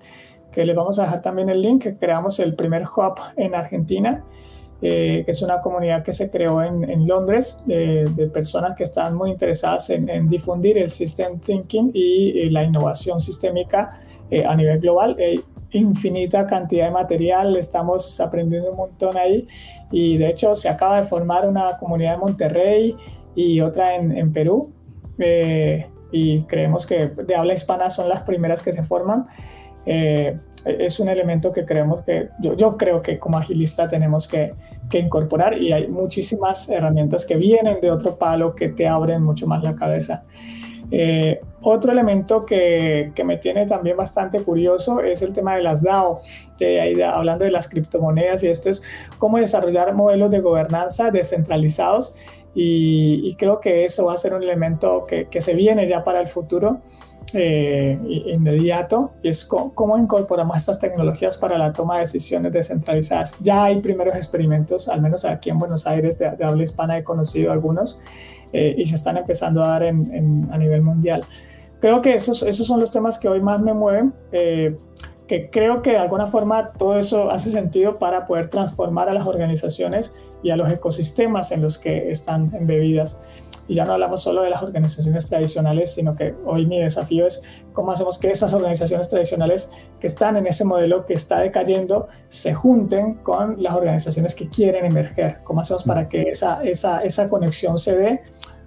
[0.52, 4.24] que les vamos a dejar también el link, que creamos el primer hub en Argentina.
[5.26, 9.32] Que es una comunidad que se creó en, en Londres de personas que están muy
[9.32, 13.90] interesadas en, en difundir el System Thinking y, y la innovación sistémica
[14.46, 15.18] a nivel global.
[15.72, 19.46] Infinita cantidad de material, estamos aprendiendo un montón ahí.
[19.92, 22.96] Y de hecho se acaba de formar una comunidad en Monterrey
[23.36, 24.72] y otra en, en Perú.
[25.20, 29.26] Eh, y creemos que de habla hispana son las primeras que se forman.
[30.66, 34.54] Es un elemento que creemos que yo, yo creo que como agilista tenemos que,
[34.90, 39.46] que, incorporar y hay muchísimas herramientas que vienen de otro palo que te abren mucho
[39.48, 40.24] más la cabeza.
[40.92, 45.82] Eh, otro elemento que, que, me tiene también bastante curioso es el tema de las
[45.82, 46.22] DAO,
[46.60, 48.84] de, hablando de las criptomonedas y esto es
[49.18, 52.16] cómo desarrollar modelos de gobernanza descentralizados
[52.54, 56.04] y, y creo que eso va a ser un elemento que, que se viene ya
[56.04, 56.82] para el futuro
[57.34, 63.36] eh, inmediato es cómo, incorporamos estas tecnologías para la toma de decisiones descentralizadas.
[63.42, 67.52] Ya hay primeros experimentos, al menos aquí en Buenos Aires de, habla hispana he conocido
[67.52, 68.00] algunos
[68.54, 71.24] eh, y se están empezando a dar en, a nivel mundial.
[71.80, 74.14] Creo que esos, esos son los temas que hoy más me mueven.
[74.32, 74.78] Eh,
[75.28, 79.26] que creo que de alguna forma todo eso hace sentido para poder transformar a las
[79.26, 80.14] organizaciones
[80.44, 83.45] y a los ecosistemas en los que están embebidas.
[83.68, 87.42] Y ya no hablamos solo de las organizaciones tradicionales, sino que hoy mi desafío es
[87.74, 92.54] cómo hacemos que esas organizaciones tradicionales que están en ese modelo que está decayendo se
[92.54, 95.40] junten con las organizaciones que quieren emerger.
[95.44, 98.22] ¿Cómo hacemos para que esa, esa, esa conexión se dé?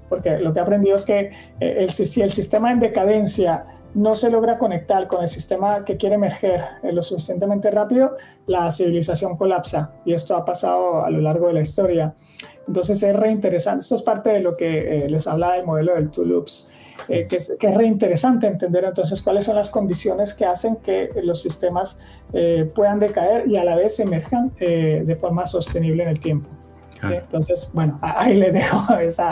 [0.08, 1.30] Porque lo que he aprendido es que
[1.60, 3.66] eh, el, si el sistema en decadencia
[3.98, 8.14] no se logra conectar con el sistema que quiere emerger eh, lo suficientemente rápido,
[8.46, 9.92] la civilización colapsa.
[10.04, 12.14] Y esto ha pasado a lo largo de la historia.
[12.68, 16.10] Entonces es reinteresante, esto es parte de lo que eh, les hablaba del modelo del
[16.10, 16.70] Two Loops,
[17.08, 21.10] eh, que, es, que, es, reinteresante entender entonces cuáles son las condiciones que hacen que
[21.22, 21.98] los sistemas
[22.32, 26.50] eh, puedan decaer y a la vez emerjan de forma sostenible en el tiempo.
[27.04, 29.30] Entonces, bueno, ahí le dejo esa,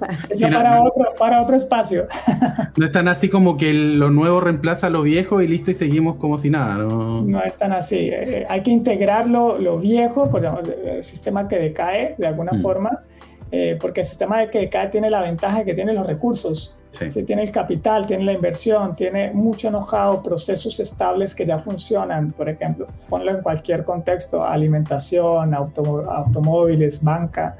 [0.52, 2.06] para, otro, para otro espacio.
[2.76, 6.16] No es tan así como que lo nuevo reemplaza lo viejo y listo y seguimos
[6.16, 6.76] como si nada.
[6.76, 8.08] No, no es tan así.
[8.12, 12.62] Eh, hay que integrarlo lo viejo, por ejemplo, el sistema que decae de alguna mm.
[12.62, 13.00] forma,
[13.50, 16.77] eh, porque el sistema que decae tiene la ventaja de que tiene los recursos.
[16.90, 17.22] Sí.
[17.22, 22.48] tiene el capital, tiene la inversión, tiene mucho know-how, procesos estables que ya funcionan, por
[22.48, 27.56] ejemplo, ponlo en cualquier contexto, alimentación, automóviles, banca,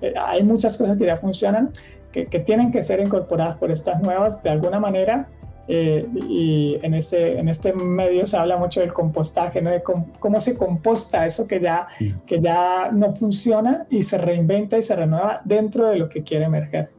[0.00, 1.70] eh, hay muchas cosas que ya funcionan
[2.12, 5.28] que, que, tienen que ser incorporadas por estas nuevas de alguna manera.
[5.68, 9.70] Eh, y en este, en este medio se habla mucho del compostaje, ¿no?
[9.70, 11.88] de cómo, se composta eso que ya,
[12.24, 16.44] que ya no funciona y se reinventa y se renueva dentro de lo que quiere
[16.44, 16.90] emerger.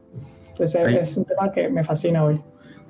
[0.58, 2.40] Entonces es un tema que me fascina hoy.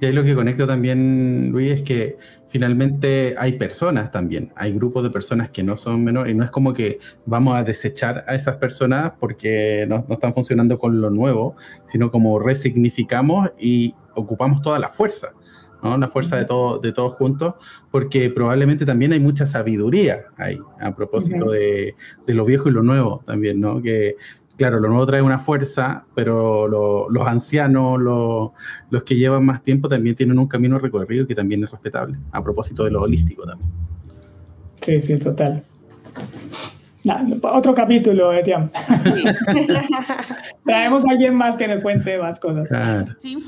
[0.01, 2.17] Y ahí lo que conecto también, Luis, es que
[2.49, 6.51] finalmente hay personas también, hay grupos de personas que no son menores, y no es
[6.51, 11.11] como que vamos a desechar a esas personas porque no, no están funcionando con lo
[11.11, 15.33] nuevo, sino como resignificamos y ocupamos toda la fuerza.
[15.83, 15.97] ¿no?
[15.97, 17.55] la fuerza de, todo, de todos juntos,
[17.91, 21.95] porque probablemente también hay mucha sabiduría ahí, a propósito de,
[22.27, 23.81] de, lo viejo y lo nuevo también, ¿no?
[23.81, 24.17] que
[24.59, 27.99] claro, lo nuevo trae una fuerza, pero los ancianos,
[28.91, 32.43] los que llevan más tiempo, también tienen un camino recorrido que también es respetable, a
[32.43, 33.71] propósito de lo holístico también.
[34.83, 35.63] Sí, sí, total.
[37.43, 38.69] otro capítulo, Etiam.
[40.65, 42.69] Traemos a alguien más que nos cuente más cosas.
[43.21, 43.39] Sí.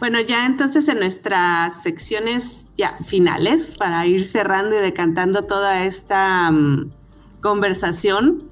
[0.00, 6.50] Bueno, ya entonces en nuestras secciones ya finales, para ir cerrando y decantando toda esta
[6.50, 6.90] mm,
[7.40, 8.50] conversación,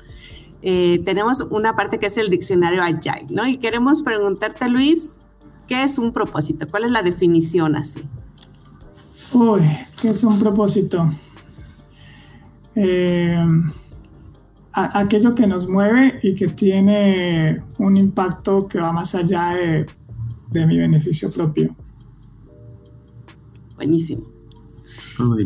[0.62, 3.46] eh, tenemos una parte que es el diccionario Agile, ¿no?
[3.46, 5.18] Y queremos preguntarte, Luis,
[5.66, 6.66] ¿qué es un propósito?
[6.70, 8.02] ¿Cuál es la definición así?
[9.32, 9.62] Uy,
[10.00, 11.08] ¿qué es un propósito?
[12.76, 13.36] Eh,
[14.72, 19.86] aquello que nos mueve y que tiene un impacto que va más allá de,
[20.50, 21.74] de mi beneficio propio.
[23.76, 24.31] Buenísimo.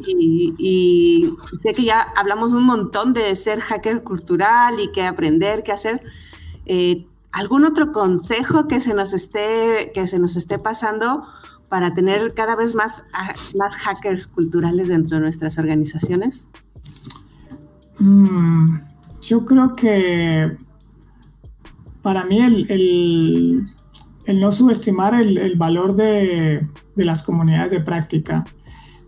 [0.06, 5.72] Y, sé que ya hablamos un montón de ser hacker cultural y qué aprender, qué
[5.72, 6.02] hacer.
[6.66, 11.26] Eh, ¿Algún otro consejo que se nos esté, que se nos esté pasando
[11.68, 13.04] para tener cada vez más,
[13.58, 16.46] más hackers culturales dentro de nuestras organizaciones?
[17.98, 18.78] Mm,
[19.20, 20.56] yo creo que
[22.02, 23.66] para mí el,
[24.26, 28.44] no subestimar el, valor de, de, las comunidades de práctica.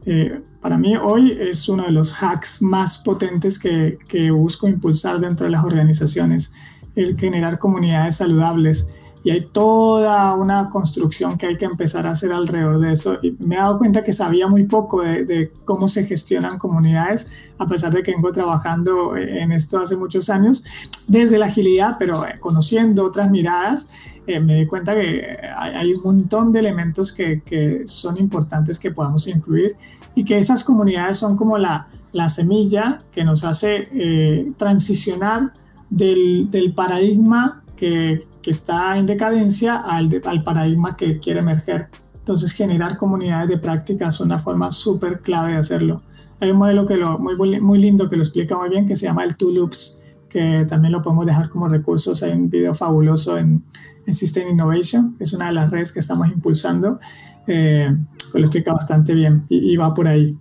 [0.06, 5.20] Eh, para mí hoy es uno de los hacks más potentes que, que, busco impulsar
[5.20, 6.52] dentro de las organizaciones,
[6.94, 8.94] el generar comunidades saludables.
[9.28, 13.18] Y hay toda una construcción que hay que empezar a hacer alrededor de eso.
[13.22, 17.30] Y me he dado cuenta que sabía muy poco de, de cómo se gestionan comunidades,
[17.58, 20.64] a pesar de que vengo trabajando en esto hace muchos años,
[21.06, 23.90] desde la agilidad, pero eh, conociendo otras miradas,
[24.26, 28.78] eh, me di cuenta que hay, hay, un montón de elementos que, que son importantes
[28.78, 29.76] que podamos incluir
[30.14, 35.52] y que esas comunidades son como la, la semilla que nos hace eh, transicionar
[35.90, 40.08] del, del paradigma que, que, está en decadencia al,
[40.42, 41.88] paradigma que quiere emerger.
[42.18, 46.02] Entonces, generar comunidades de práctica es una forma súper clave de hacerlo.
[46.40, 49.24] Hay un modelo que lo, muy, lindo que lo explica muy bien que se llama
[49.24, 52.22] el Two Loops, que también lo podemos dejar como recursos.
[52.22, 53.64] Hay un video fabuloso en,
[54.06, 56.98] en System Innovation, es una de las redes que estamos impulsando,
[57.46, 57.94] eh,
[58.34, 60.36] lo explica bastante bien y, va por ahí.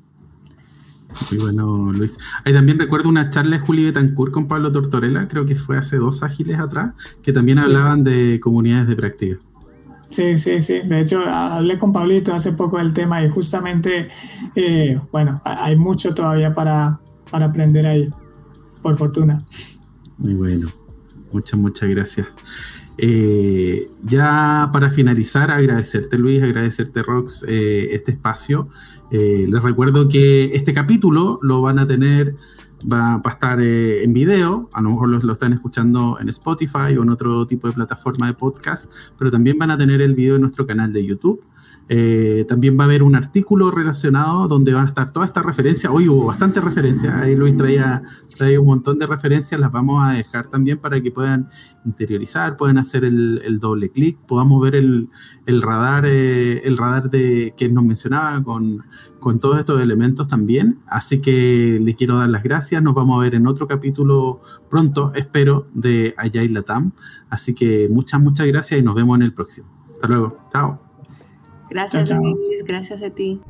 [1.31, 2.17] Muy bueno, Luis.
[2.43, 5.97] Ahí también recuerdo una charla de Juli Betancourt con Pablo Tortorella, creo que fue hace
[5.97, 9.37] dos ágiles atrás, que también hablaban de comunidades de práctica.
[10.09, 10.79] Sí, sí, sí.
[10.85, 14.07] De hecho, hablé con Pablito hace poco del tema y justamente,
[14.55, 16.99] eh, bueno, hay mucho todavía para,
[17.29, 18.09] para aprender ahí,
[18.81, 19.43] por fortuna.
[20.17, 20.71] Muy bueno.
[21.31, 22.27] Muchas, muchas gracias.
[22.97, 28.69] Eh, ya para finalizar, agradecerte Luis, agradecerte Rox eh, este espacio.
[29.11, 32.35] Les recuerdo que este capítulo lo van a tener
[32.91, 37.03] va, a estar eh, en video, a lo mejor lo, están escuchando en Spotify o
[37.03, 40.41] en otro tipo de plataforma de podcast, pero también van a tener el video en
[40.41, 41.41] nuestro canal de YouTube.
[41.89, 45.91] Eh, también va a haber un artículo relacionado donde van a estar todas estas referencias.
[45.93, 48.03] Hoy hubo bastantes referencias, ahí Luis traía,
[48.35, 51.49] traía, un montón de referencias, las vamos a dejar también para que puedan
[51.85, 55.09] interiorizar, puedan hacer el, doble clic, podamos ver el,
[55.61, 58.83] radar, eh, el radar de, que nos mencionaba con,
[59.19, 60.79] con todos estos elementos también.
[60.87, 65.13] Así que le quiero dar las gracias, nos vamos a ver en otro capítulo pronto,
[65.15, 66.91] espero, de Ayay Latam.
[67.29, 69.67] Así que muchas, muchas gracias y nos vemos en el próximo.
[69.91, 70.37] Hasta luego.
[70.51, 70.86] Chao.
[71.69, 72.63] Gracias, Luis.
[72.63, 73.41] Gracias a ti.